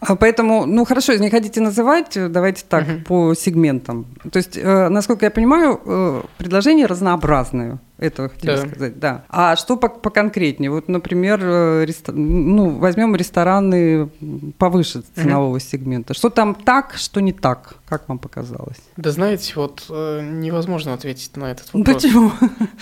А 0.00 0.14
поэтому, 0.14 0.66
ну 0.66 0.84
хорошо, 0.84 1.12
если 1.12 1.24
не 1.24 1.30
хотите 1.30 1.60
называть, 1.60 2.16
давайте 2.32 2.64
так, 2.68 2.84
угу. 2.86 3.00
по 3.06 3.34
сегментам. 3.34 4.06
То 4.30 4.36
есть, 4.36 4.56
насколько 4.62 5.26
я 5.26 5.30
понимаю, 5.30 6.24
предложения 6.38 6.86
разнообразные 6.86 7.78
этого 8.02 8.28
хотели 8.28 8.56
да. 8.56 8.66
сказать, 8.66 8.98
да. 8.98 9.24
А 9.28 9.56
что 9.56 9.76
по 9.76 9.88
поконкретнее? 9.88 10.70
Вот, 10.70 10.88
например, 10.88 11.40
реста... 11.40 12.12
ну, 12.12 12.70
возьмем 12.70 13.14
рестораны 13.16 14.08
повыше 14.58 15.02
ценового 15.14 15.56
угу. 15.56 15.60
сегмента. 15.60 16.14
Что 16.14 16.30
там 16.30 16.54
так, 16.54 16.94
что 16.96 17.20
не 17.20 17.32
так? 17.32 17.74
Как 17.88 18.08
вам 18.08 18.18
показалось? 18.18 18.78
Да 18.96 19.10
знаете, 19.10 19.52
вот 19.56 19.84
э, 19.90 20.20
невозможно 20.22 20.94
ответить 20.94 21.36
на 21.36 21.50
этот 21.50 21.72
вопрос. 21.72 22.02
Почему? 22.02 22.32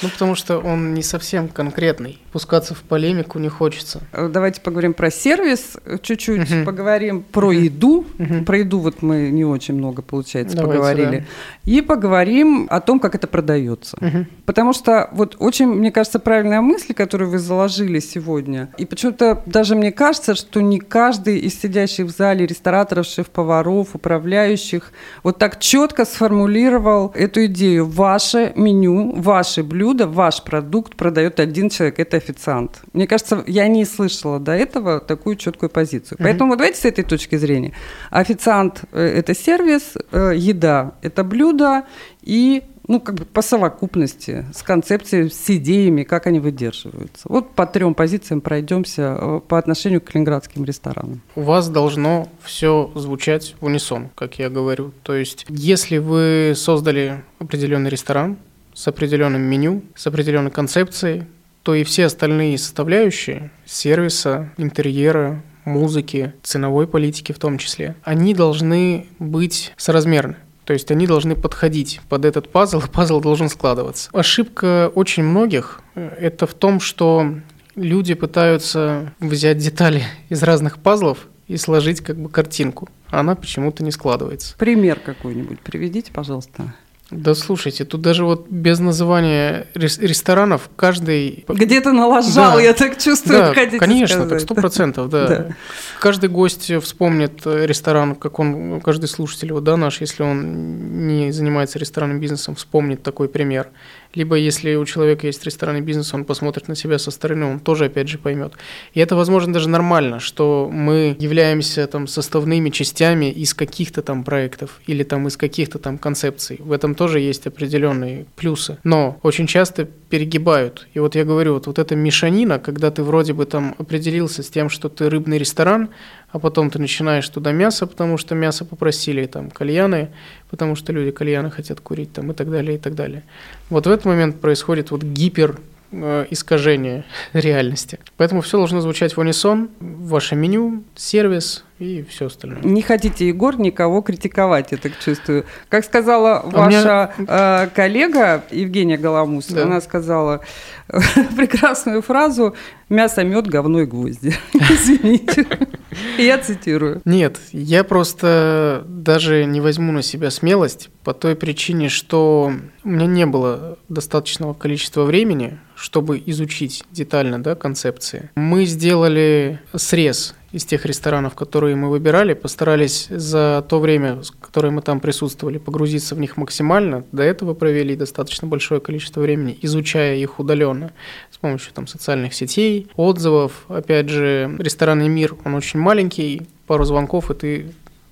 Ну, 0.03 0.09
потому 0.09 0.35
что 0.35 0.59
он 0.59 0.95
не 0.95 1.03
совсем 1.03 1.49
конкретный. 1.49 2.21
Пускаться 2.33 2.75
в 2.75 2.83
полемику 2.83 3.39
не 3.39 3.49
хочется. 3.49 4.01
Э, 4.13 4.29
давайте 4.33 4.61
поговорим 4.61 4.95
про 4.95 5.11
сервис, 5.11 5.77
э, 5.85 5.99
чуть-чуть 6.01 6.51
угу. 6.51 6.65
поговорим 6.65 7.23
про 7.23 7.53
еду. 7.53 8.07
Угу. 8.19 8.45
Про 8.47 8.59
еду 8.59 8.79
вот 8.79 9.03
мы 9.03 9.31
не 9.31 9.45
очень 9.45 9.75
много, 9.75 10.03
получается, 10.03 10.57
Давайте, 10.57 10.79
поговорили. 10.79 11.19
Да. 11.65 11.71
И 11.71 11.83
поговорим 11.83 12.69
о 12.71 12.81
том, 12.81 13.01
как 13.01 13.15
это 13.15 13.27
продается. 13.27 13.97
Угу. 14.01 14.27
Потому 14.47 14.73
что 14.73 15.10
вот 15.13 15.37
очень, 15.39 15.67
мне 15.67 15.91
кажется, 15.91 16.19
правильная 16.19 16.61
мысль, 16.61 16.95
которую 16.95 17.31
вы 17.31 17.39
заложили 17.39 17.99
сегодня. 18.01 18.73
И 18.79 18.87
почему-то 18.87 19.43
даже 19.47 19.75
мне 19.75 19.93
кажется, 19.93 20.35
что 20.35 20.61
не 20.61 20.79
каждый 20.79 21.39
из 21.39 21.61
сидящих 21.61 22.07
в 22.07 22.11
зале 22.11 22.47
рестораторов, 22.47 23.07
шеф-поваров, 23.07 23.95
управляющих 23.95 24.93
вот 25.23 25.39
так 25.39 25.59
четко 25.61 26.05
сформулировал 26.05 27.13
эту 27.15 27.47
идею. 27.47 27.87
Ваше 27.87 28.53
меню, 28.57 29.15
ваше 29.17 29.63
блюдо, 29.63 30.07
ваш 30.07 30.43
продукт 30.43 30.97
продает 30.97 31.41
один 31.41 31.71
человек, 31.71 31.99
это 31.99 32.17
официант. 32.17 32.83
Мне 32.93 33.07
кажется, 33.07 33.43
я 33.47 33.69
не 33.69 33.85
слышала 33.85 34.39
до 34.39 34.53
этого 34.53 35.01
такую 35.01 35.37
четкую 35.37 35.71
позицию. 35.71 36.19
Mm-hmm. 36.19 36.25
Поэтому 36.25 36.51
вот 36.51 36.59
давайте 36.59 36.79
с 36.79 36.85
этой 36.85 37.05
точки 37.05 37.37
зрения. 37.37 37.73
Официант 38.11 38.83
э,– 38.93 39.03
это 39.19 39.35
сервис, 39.35 39.95
э, 40.13 40.33
еда– 40.37 40.93
это 41.03 41.25
блюдо, 41.25 41.85
и 42.23 42.63
ну, 42.89 43.01
как 43.01 43.15
бы 43.15 43.25
по 43.25 43.43
совокупности, 43.43 44.47
с 44.55 44.63
концепцией, 44.63 45.31
с 45.31 45.51
идеями, 45.51 46.03
как 46.03 46.27
они 46.27 46.41
выдерживаются. 46.41 47.27
Вот 47.29 47.51
по 47.55 47.67
трем 47.67 47.95
позициям 47.95 48.41
пройдемся 48.41 49.17
э, 49.21 49.41
по 49.47 49.59
отношению 49.59 50.01
к 50.01 50.05
калининградским 50.05 50.65
ресторанам. 50.65 51.21
У 51.37 51.43
вас 51.43 51.69
должно 51.69 52.29
все 52.43 52.91
звучать 52.95 53.55
в 53.61 53.67
унисон, 53.67 54.09
как 54.15 54.39
я 54.39 54.51
говорю. 54.51 54.93
То 55.03 55.15
есть, 55.15 55.47
если 55.49 55.99
вы 55.99 56.55
создали 56.57 57.23
определенный 57.39 57.91
ресторан 57.91 58.39
с 58.75 58.89
определенным 58.89 59.43
меню, 59.43 59.83
с 59.95 60.07
определенной 60.07 60.51
концепцией, 60.51 61.25
то 61.63 61.75
и 61.75 61.85
все 61.85 62.07
остальные 62.07 62.59
составляющие 62.59 63.51
сервиса, 63.67 64.51
интерьера, 64.57 65.43
музыки, 65.65 66.33
ценовой 66.43 66.87
политики 66.87 67.33
в 67.33 67.39
том 67.39 67.59
числе, 67.59 67.95
они 68.03 68.35
должны 68.35 69.07
быть 69.19 69.73
соразмерны. 69.77 70.37
То 70.71 70.75
есть 70.75 70.89
они 70.93 71.09
должны 71.09 71.35
подходить 71.35 72.01
под 72.09 72.25
этот 72.25 72.49
пазл, 72.49 72.81
пазл 72.93 73.21
должен 73.21 73.49
складываться. 73.49 74.09
Ошибка 74.13 74.93
очень 74.95 75.25
многих 75.25 75.81
э,– 75.97 76.15
это 76.21 76.47
в 76.47 76.55
том, 76.55 76.79
что 76.79 77.27
люди 77.75 78.15
пытаются 78.15 79.13
взять 79.19 79.59
детали 79.59 80.05
из 80.29 80.45
разных 80.45 80.79
пазлов 80.79 81.27
и 81.49 81.57
сложить 81.57 82.03
как 82.03 82.19
бы 82.19 82.29
картинку. 82.29 82.89
А 83.09 83.19
она 83.19 83.35
почему-то 83.35 83.83
не 83.83 83.91
складывается. 83.91 84.55
Пример 84.59 85.01
какой-нибудь 85.01 85.59
приведите, 85.59 86.13
пожалуйста. 86.13 86.73
Да 87.11 87.35
слушайте, 87.35 87.85
тут 87.85 88.03
даже 88.03 88.25
вот 88.25 88.47
без 88.49 88.79
называния 88.79 89.67
ресторанов 89.75 90.71
каждый... 90.77 91.45
Где-то 91.49 91.93
налажал, 91.93 92.57
да. 92.57 92.63
я 92.63 92.73
так 92.73 92.99
чувствую, 92.99 93.39
да, 93.39 93.55
хотите 93.55 93.79
конечно, 93.79 94.17
сказать. 94.17 94.31
так 94.31 94.41
сто 94.41 94.55
процентов, 94.55 95.11
да. 95.11 95.27
да. 95.27 95.57
Каждый 95.99 96.29
гость 96.29 96.73
вспомнит 96.83 97.41
ресторан, 97.45 98.15
как 98.15 98.39
он, 98.39 98.81
каждый 98.81 99.07
слушатель, 99.09 99.53
вот, 99.53 99.65
да, 99.65 99.77
наш, 99.77 100.01
если 100.01 100.23
он 100.23 101.09
не 101.09 101.33
занимается 101.33 101.79
ресторанным 101.81 102.21
бизнесом, 102.21 102.55
вспомнит 102.55 103.03
такой 103.03 103.29
пример. 103.29 103.69
Либо 104.15 104.37
если 104.37 104.75
у 104.75 104.85
человека 104.85 105.27
есть 105.27 105.45
ресторанный 105.45 105.81
бизнес, 105.81 106.13
он 106.15 106.25
посмотрит 106.25 106.69
на 106.69 106.75
себя 106.75 106.99
со 106.99 107.11
стороны, 107.11 107.47
он 107.47 107.61
тоже 107.61 107.87
опять 107.87 108.09
же 108.09 108.19
поймет. 108.19 108.55
И 108.93 109.01
это, 109.01 109.15
возможно, 109.17 109.53
даже 109.53 109.69
нормально, 109.69 110.19
что 110.19 110.69
мы 110.73 111.17
являемся 111.19 111.87
там 111.87 112.07
составными 112.07 112.71
частями 112.71 113.31
из 113.31 113.55
каких-то 113.55 114.03
там 114.03 114.25
проектов 114.25 114.81
или 114.87 115.05
там 115.05 115.29
из 115.29 115.37
каких-то 115.37 115.79
там 115.79 115.99
концепций. 115.99 116.57
В 116.61 116.73
этом 116.73 116.95
тоже 116.95 117.21
есть 117.21 117.47
определенные 117.47 118.27
плюсы. 118.37 118.79
Но 118.85 119.19
очень 119.23 119.47
часто 119.47 119.85
перегибают. 119.85 120.89
И 120.93 120.99
вот 120.99 121.15
я 121.15 121.25
говорю, 121.25 121.55
вот, 121.55 121.67
вот 121.67 121.79
эта 121.79 121.95
мешанина, 121.95 122.59
когда 122.59 122.91
ты 122.91 123.03
вроде 123.03 123.33
бы 123.33 123.47
там 123.47 123.75
определился 123.79 124.43
с 124.43 124.49
тем, 124.49 124.69
что 124.69 124.89
ты 124.89 125.09
рыбный 125.09 125.39
ресторан, 125.39 125.91
а 126.33 126.39
потом 126.39 126.71
ты 126.71 126.79
начинаешь 126.79 127.29
туда 127.29 127.53
мясо, 127.53 127.87
потому 127.87 128.19
что 128.19 128.35
мясо 128.35 128.65
попросили, 128.65 129.27
там, 129.27 129.51
кальяны, 129.51 130.11
потому 130.51 130.77
что 130.77 130.93
люди 130.93 131.11
кальяны 131.11 131.51
хотят 131.51 131.81
курить, 131.81 132.13
там, 132.13 132.31
и 132.31 132.35
так 132.35 132.51
далее, 132.51 132.77
и 132.77 132.79
так 132.79 132.95
далее. 132.95 133.23
Вот 133.69 133.87
в 133.87 133.91
этот 133.91 134.05
момент 134.05 134.41
происходит 134.41 134.91
вот 134.91 135.03
гипер 135.03 135.59
Э, 135.93 136.25
искажение 136.31 137.05
реальности. 137.33 137.99
Поэтому 138.17 138.43
все 138.43 138.59
должно 138.59 138.81
звучать 138.81 139.17
в 139.17 139.19
унисон, 139.19 139.71
ваше 139.81 140.37
меню, 140.37 140.85
сервис 140.95 141.65
и 141.81 142.03
все 142.03 142.27
остальное. 142.27 142.61
Не 142.63 142.83
хотите, 142.83 143.27
Егор, 143.27 143.59
никого 143.59 144.03
критиковать, 144.03 144.71
я 144.71 144.77
так 144.77 144.99
чувствую. 144.99 145.47
Как 145.71 145.83
сказала 145.83 146.41
а 146.41 146.51
ваша 146.51 147.15
меня... 147.17 147.65
э, 147.65 147.69
коллега 147.75 148.45
Евгения 148.51 148.99
Голомус, 148.99 149.47
да. 149.47 149.63
она 149.63 149.81
сказала 149.81 150.43
прекрасную 151.37 152.03
фразу 152.03 152.55
«мясо, 152.91 153.25
мед, 153.25 153.47
говно 153.47 153.81
и 153.81 153.87
гвозди». 153.87 154.35
Извините. 154.53 155.47
Я 156.19 156.37
цитирую. 156.37 157.01
Нет, 157.07 157.41
я 157.53 157.83
просто 157.83 158.85
даже 158.87 159.45
не 159.47 159.61
возьму 159.61 159.91
на 159.91 160.03
себя 160.03 160.31
смелость 160.31 160.91
по 161.03 161.15
той 161.15 161.35
причине, 161.35 161.89
что 161.89 162.53
у 162.85 162.89
меня 162.89 163.07
не 163.07 163.27
было 163.27 163.79
достаточного 163.89 164.53
количества 164.53 165.05
времени, 165.05 165.59
чтобы 165.81 166.23
изучить 166.27 166.85
детально 166.93 167.43
да, 167.43 167.55
концепции. 167.55 168.31
Мы 168.35 168.67
сделали 168.67 169.61
срез 169.75 170.35
из 170.53 170.65
тех 170.65 170.85
ресторанов, 170.85 171.35
которые 171.35 171.75
мы 171.77 171.89
выбирали, 171.89 172.35
постарались 172.35 173.07
за 173.09 173.65
то 173.67 173.81
время, 173.81 174.21
которое 174.41 174.71
мы 174.71 174.83
там 174.83 175.01
присутствовали, 175.01 175.59
погрузиться 175.59 176.15
в 176.15 176.21
них 176.21 176.37
максимально. 176.37 177.05
До 177.13 177.23
этого 177.23 177.55
провели 177.55 177.97
достаточно 177.97 178.47
большое 178.47 178.81
количество 178.81 179.21
времени, 179.21 179.59
изучая 179.63 180.17
их 180.17 180.39
удаленно 180.39 180.93
с 181.31 181.39
помощью 181.39 181.73
там, 181.73 181.87
социальных 181.87 182.35
сетей, 182.35 182.89
отзывов. 182.97 183.65
Опять 183.69 184.09
же, 184.09 184.55
ресторанный 184.59 185.09
мир, 185.09 185.37
он 185.45 185.55
очень 185.55 185.81
маленький, 185.81 186.43
пару 186.67 186.85
звонков, 186.85 187.31
и 187.31 187.35
ты 187.35 187.67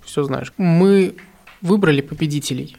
все 0.04 0.22
знаешь. 0.22 0.52
Мы 0.56 1.16
выбрали 1.60 2.00
победителей. 2.00 2.76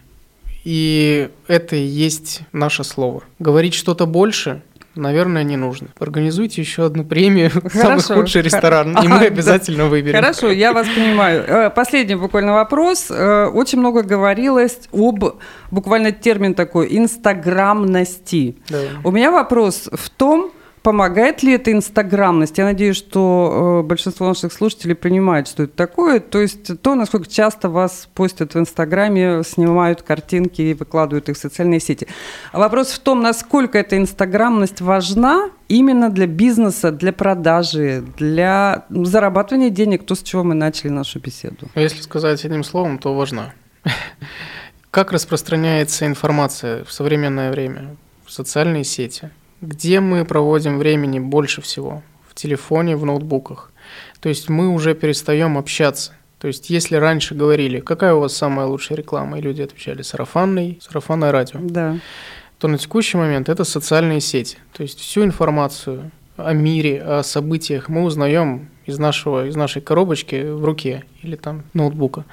И 0.64 1.30
это 1.48 1.76
и 1.76 1.86
есть 1.86 2.42
наше 2.52 2.84
слово. 2.84 3.24
Говорить 3.40 3.74
что-то 3.74 4.06
больше 4.06 4.62
наверное, 4.96 5.44
не 5.44 5.58
нужно. 5.58 5.88
Организуйте 6.00 6.62
еще 6.62 6.86
одну 6.86 7.04
премию 7.04 7.52
«Самый 7.72 8.02
худший 8.02 8.42
ресторан», 8.42 8.98
и 8.98 9.08
мы 9.08 9.18
обязательно 9.28 9.86
выберем. 9.86 10.16
Хорошо, 10.16 10.50
я 10.52 10.74
вас 10.74 10.88
понимаю. 10.88 11.44
Э, 11.48 11.70
последний 11.70 12.16
буквально 12.16 12.54
вопрос. 12.54 13.08
Э, 13.10 13.46
очень 13.46 13.80
много 13.80 14.04
говорилось 14.04 14.88
об, 14.92 15.24
буквально 15.72 16.12
термин 16.12 16.54
такой, 16.54 16.88
инстаграмности. 16.98 18.58
У 19.04 19.12
меня 19.12 19.32
вопрос 19.32 19.90
в 19.92 20.10
том, 20.10 20.52
Помогает 20.82 21.44
ли 21.44 21.54
это 21.54 21.72
инстаграмность? 21.72 22.58
Я 22.58 22.64
надеюсь, 22.64 22.96
что 22.96 23.82
э, 23.84 23.88
большинство 23.88 24.28
наших 24.28 24.54
слушателей 24.54 24.96
понимает, 24.96 25.48
что 25.48 25.64
это 25.64 25.76
такое. 25.76 26.22
То 26.22 26.40
есть 26.40 26.82
то, 26.82 26.96
насколько 26.96 27.30
часто 27.30 27.70
вас 27.70 28.08
постят 28.14 28.56
в 28.56 28.60
инстаграме, 28.60 29.44
снимают 29.44 30.02
картинки 30.04 30.62
и 30.62 30.74
выкладывают 30.74 31.28
их 31.28 31.36
в 31.36 31.40
социальные 31.40 31.82
сети. 31.82 32.08
Вопрос 32.54 32.92
в 32.92 33.00
том, 33.00 33.22
насколько 33.22 33.78
эта 33.78 33.98
инстаграмность 33.98 34.80
важна 34.80 35.50
именно 35.68 36.10
для 36.10 36.28
бизнеса, 36.28 36.92
для 36.92 37.12
продажи, 37.12 38.04
для 38.18 38.86
зарабатывания 38.90 39.70
денег, 39.70 40.06
то, 40.06 40.16
с 40.16 40.24
чего 40.24 40.46
мы 40.46 40.56
начали 40.56 40.90
нашу 40.90 41.20
беседу. 41.20 41.68
А 41.74 41.82
если 41.82 42.02
сказать 42.02 42.46
одним 42.46 42.64
словом, 42.64 43.00
то 43.00 43.14
важна. 43.14 43.54
Как 44.92 45.12
распространяется 45.12 46.06
информация 46.06 46.84
в 46.86 46.92
современное 46.92 47.52
время 47.52 47.96
в 48.26 48.32
социальные 48.32 48.86
сети? 48.86 49.30
Где 49.62 50.00
мы 50.00 50.24
проводим 50.24 50.78
времени 50.78 51.20
больше 51.20 51.62
всего? 51.62 52.02
В 52.28 52.34
телефоне, 52.34 52.96
в 52.96 53.06
ноутбуках. 53.06 53.72
То 54.22 54.30
есть 54.30 54.50
мы 54.50 54.70
уже 54.70 54.94
перестаем 54.94 55.58
общаться. 55.58 56.14
То 56.40 56.48
есть 56.48 56.70
если 56.70 56.96
раньше 56.96 57.36
говорили, 57.36 57.82
какая 57.82 58.14
у 58.14 58.22
вас 58.22 58.34
самая 58.36 58.66
лучшая 58.66 58.98
реклама, 58.98 59.38
и 59.38 59.42
люди 59.42 59.62
отвечали 59.62 60.02
сарафанный, 60.02 60.80
сарафанное 60.82 61.34
радио, 61.34 61.60
да. 61.62 62.00
то 62.58 62.70
на 62.70 62.78
текущий 62.78 63.18
момент 63.18 63.50
это 63.50 63.66
социальные 63.66 64.22
сети. 64.22 64.58
То 64.72 64.84
есть 64.84 65.00
всю 65.00 65.26
информацию 65.26 66.12
о 66.38 66.54
мире, 66.54 67.02
о 67.02 67.24
событиях 67.24 67.90
мы 67.90 68.04
узнаем 68.04 68.70
из, 68.86 68.98
нашего, 68.98 69.48
из 69.48 69.58
нашей 69.58 69.82
коробочки 69.82 70.50
в 70.50 70.64
руке 70.64 71.04
или 71.22 71.36
там 71.36 71.64
ноутбука. 71.74 72.24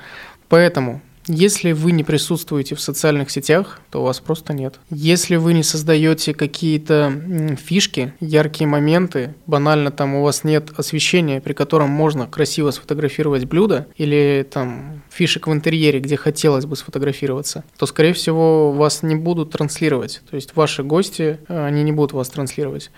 Поэтому 0.49 1.01
если 1.29 1.73
вы 1.73 1.93
не 1.93 2.05
присутствуете 2.05 2.75
в 2.75 2.81
социальных 2.81 3.31
сетях, 3.31 3.81
то 3.91 4.03
вас 4.03 4.21
просто 4.21 4.53
нет. 4.53 4.79
Если 4.91 5.37
вы 5.37 5.55
не 5.55 5.62
создаете 5.62 6.35
какие-то 6.35 7.57
фишки, 7.62 8.15
яркие 8.21 8.69
моменты, 8.69 9.35
банально 9.47 9.91
там 9.91 10.15
у 10.15 10.23
вас 10.23 10.45
нет 10.45 10.71
освещения, 10.77 11.41
при 11.41 11.53
котором 11.53 11.91
можно 11.91 12.27
красиво 12.27 12.71
сфотографировать 12.71 13.47
блюдо, 13.47 13.87
или 13.97 14.47
там 14.49 15.03
фишек 15.11 15.49
в 15.49 15.53
интерьере, 15.53 15.99
где 15.99 16.17
хотелось 16.17 16.67
бы 16.67 16.77
сфотографироваться, 16.77 17.65
то, 17.77 17.87
скорее 17.87 18.12
всего, 18.12 18.71
вас 18.73 19.03
не 19.03 19.17
будут 19.17 19.51
транслировать. 19.51 20.23
То 20.31 20.37
есть 20.37 20.55
ваши 20.55 20.85
гости, 20.85 21.39
э, 21.49 21.67
они 21.67 21.83
не 21.83 21.93
будут 21.93 22.12
вас 22.12 22.29
транслировать. 22.29 22.91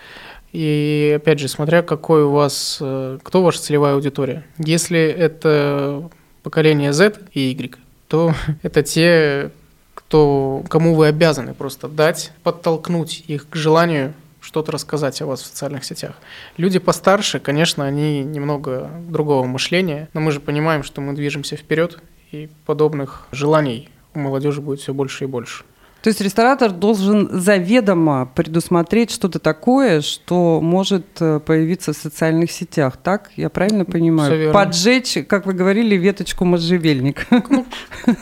И 0.51 1.13
опять 1.15 1.39
же, 1.39 1.47
смотря 1.47 1.81
какой 1.81 2.23
у 2.23 2.31
вас, 2.31 2.77
э, 2.81 3.19
кто 3.23 3.43
ваша 3.43 3.61
целевая 3.61 3.95
аудитория. 3.95 4.45
Если 4.57 4.99
это 4.99 6.09
поколение 6.43 6.93
Z 6.93 7.19
и 7.33 7.51
Y, 7.51 7.77
то 8.09 8.33
это 8.63 8.83
те, 8.83 9.51
кто, 9.93 10.63
кому 10.67 10.95
вы 10.95 11.07
обязаны 11.07 11.53
просто 11.53 11.87
дать, 11.87 12.33
подтолкнуть 12.43 13.23
их 13.27 13.47
к 13.47 13.55
желанию 13.55 14.13
что-то 14.41 14.71
рассказать 14.71 15.21
о 15.21 15.27
вас 15.27 15.41
в 15.41 15.45
социальных 15.45 15.83
сетях. 15.83 16.15
Люди 16.57 16.79
постарше, 16.79 17.39
конечно, 17.39 17.85
они 17.85 18.23
немного 18.23 18.89
другого 19.07 19.45
мышления, 19.45 20.09
но 20.13 20.21
мы 20.21 20.31
же 20.31 20.39
понимаем, 20.39 20.83
что 20.83 21.01
мы 21.01 21.13
движемся 21.13 21.55
вперед, 21.55 21.99
и 22.31 22.49
подобных 22.65 23.27
желаний 23.31 23.89
у 24.13 24.19
молодежи 24.19 24.61
будет 24.61 24.79
все 24.79 24.93
больше 24.93 25.25
и 25.25 25.27
больше. 25.27 25.63
То 26.01 26.09
есть 26.09 26.21
ресторатор 26.21 26.71
должен 26.71 27.29
заведомо 27.31 28.31
предусмотреть 28.33 29.11
что-то 29.11 29.39
такое, 29.39 30.01
что 30.01 30.61
может 30.61 31.05
э, 31.19 31.39
появиться 31.39 31.91
в 31.91 31.97
социальных 31.97 32.51
сетях, 32.51 32.97
так? 32.97 33.31
Я 33.35 33.49
правильно 33.49 33.83
понимаю? 33.83 34.53
Поджечь, 34.53 35.17
как 35.27 35.45
вы 35.45 35.53
говорили, 35.53 35.95
веточку 35.95 36.45
можжевельника. 36.45 37.23
Ну, 37.49 37.65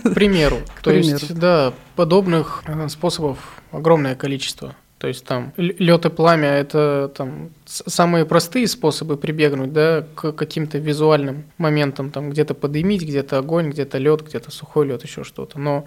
к 0.04 0.14
примеру. 0.14 0.58
То 0.82 0.92
есть, 0.92 1.36
да, 1.36 1.74
подобных 1.96 2.64
э, 2.66 2.88
способов 2.90 3.38
огромное 3.72 4.16
количество. 4.16 4.76
То 4.98 5.08
есть 5.08 5.26
там 5.26 5.54
лед 5.58 6.06
и 6.06 6.10
пламя– 6.10 6.48
это 6.48 7.12
там 7.16 7.52
самые 7.66 8.26
простые 8.26 8.68
способы 8.68 9.16
прибегнуть 9.16 9.72
да, 9.72 10.04
к 10.16 10.32
каким-то 10.32 10.80
визуальным 10.80 11.46
моментам, 11.60 12.10
там 12.10 12.32
где-то 12.32 12.56
подымить, 12.56 13.04
где-то 13.04 13.38
огонь, 13.38 13.70
где-то 13.70 14.00
лед, 14.00 14.24
где-то 14.28 14.50
сухой 14.50 14.88
лед, 14.88 15.04
еще 15.04 15.24
что-то. 15.24 15.60
Но 15.60 15.86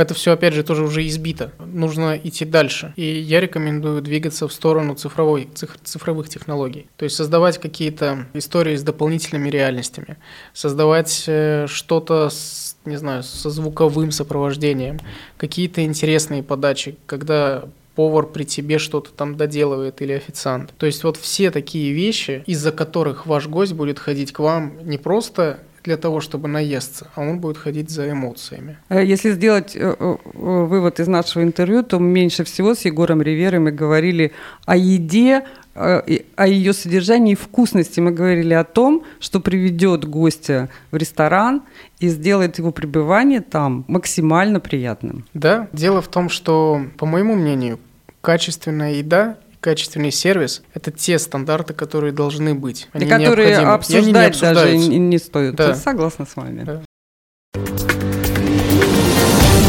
это 0.00 0.14
все, 0.14 0.32
опять 0.32 0.54
же, 0.54 0.62
тоже 0.62 0.84
уже 0.84 1.06
избито. 1.06 1.52
Нужно 1.58 2.18
идти 2.22 2.44
дальше. 2.44 2.92
И 2.96 3.04
я 3.04 3.40
рекомендую 3.40 4.02
двигаться 4.02 4.48
в 4.48 4.52
сторону 4.52 4.94
цифровой, 4.94 5.48
цифровых 5.84 6.28
технологий. 6.28 6.86
То 6.96 7.04
есть 7.04 7.16
создавать 7.16 7.58
какие-то 7.58 8.26
истории 8.34 8.76
с 8.76 8.82
дополнительными 8.82 9.48
реальностями. 9.48 10.16
Создавать 10.52 11.24
э, 11.26 11.66
что-то 11.68 12.30
с, 12.30 12.76
не 12.84 12.96
знаю, 12.96 13.22
со 13.22 13.50
звуковым 13.50 14.10
сопровождением. 14.10 14.98
Какие-то 15.36 15.84
интересные 15.84 16.42
подачи, 16.42 16.96
когда 17.06 17.64
повар 17.94 18.26
при 18.26 18.44
тебе 18.44 18.78
что-то 18.78 19.10
там 19.10 19.36
доделывает 19.36 20.00
или 20.00 20.12
официант. 20.12 20.72
То 20.78 20.86
есть 20.86 21.04
вот 21.04 21.16
все 21.16 21.50
такие 21.50 21.92
вещи, 21.92 22.42
из-за 22.46 22.72
которых 22.72 23.26
ваш 23.26 23.46
гость 23.46 23.74
будет 23.74 23.98
ходить 23.98 24.32
к 24.32 24.38
вам 24.38 24.72
не 24.84 24.96
просто 24.96 25.60
для 25.84 25.96
того, 25.96 26.20
чтобы 26.20 26.48
наесться, 26.48 27.06
а 27.14 27.20
он 27.20 27.38
будет 27.38 27.56
ходить 27.56 27.90
за 27.90 28.10
эмоциями. 28.10 28.76
Э, 28.88 29.04
если 29.04 29.32
сделать 29.32 29.76
э, 29.76 29.96
э, 29.98 30.16
вывод 30.34 31.00
из 31.00 31.08
нашего 31.08 31.42
интервью, 31.42 31.82
то 31.82 31.98
меньше 31.98 32.44
всего 32.44 32.74
с 32.74 32.84
Егором 32.84 33.22
Риверой 33.22 33.60
мы 33.60 33.72
говорили 33.72 34.32
о 34.66 34.76
еде, 34.76 35.44
о 35.74 36.46
ее 36.46 36.72
содержании 36.72 37.32
и 37.32 37.36
вкусности. 37.36 38.00
Мы 38.00 38.10
говорили 38.10 38.54
о 38.54 38.64
том, 38.64 39.04
что 39.20 39.40
приведет 39.40 40.04
гостя 40.04 40.68
в 40.90 40.96
ресторан 40.96 41.62
и 42.00 42.08
сделает 42.08 42.58
его 42.58 42.72
пребывание 42.72 43.40
там 43.40 43.84
максимально 43.88 44.60
приятным. 44.60 45.24
Да, 45.32 45.68
дело 45.72 46.02
в 46.02 46.08
том, 46.08 46.28
что, 46.28 46.82
по 46.98 47.06
моему 47.06 47.34
мнению, 47.34 47.78
качественная 48.20 48.94
еда 48.94 49.38
качественный 49.60 50.10
сервис– 50.10 50.62
это 50.74 50.90
те 50.90 51.18
стандарты, 51.18 51.74
которые 51.74 52.12
должны 52.12 52.54
быть. 52.54 52.88
Они 52.92 53.06
и 53.06 53.08
которые 53.08 53.58
обсуждать 53.58 54.34
не 54.34 54.40
даже 54.40 54.76
не, 54.76 54.98
не 54.98 55.18
стоит. 55.18 55.54
Да. 55.54 55.74
Согласна 55.74 56.26
с 56.26 56.36
вами. 56.36 56.64
Да. 56.64 56.82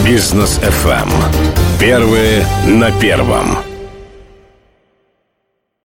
Бизнес 0.05 0.59
FM. 0.59 1.09
Первые 1.79 2.45
на 2.67 2.91
первом. 2.99 3.70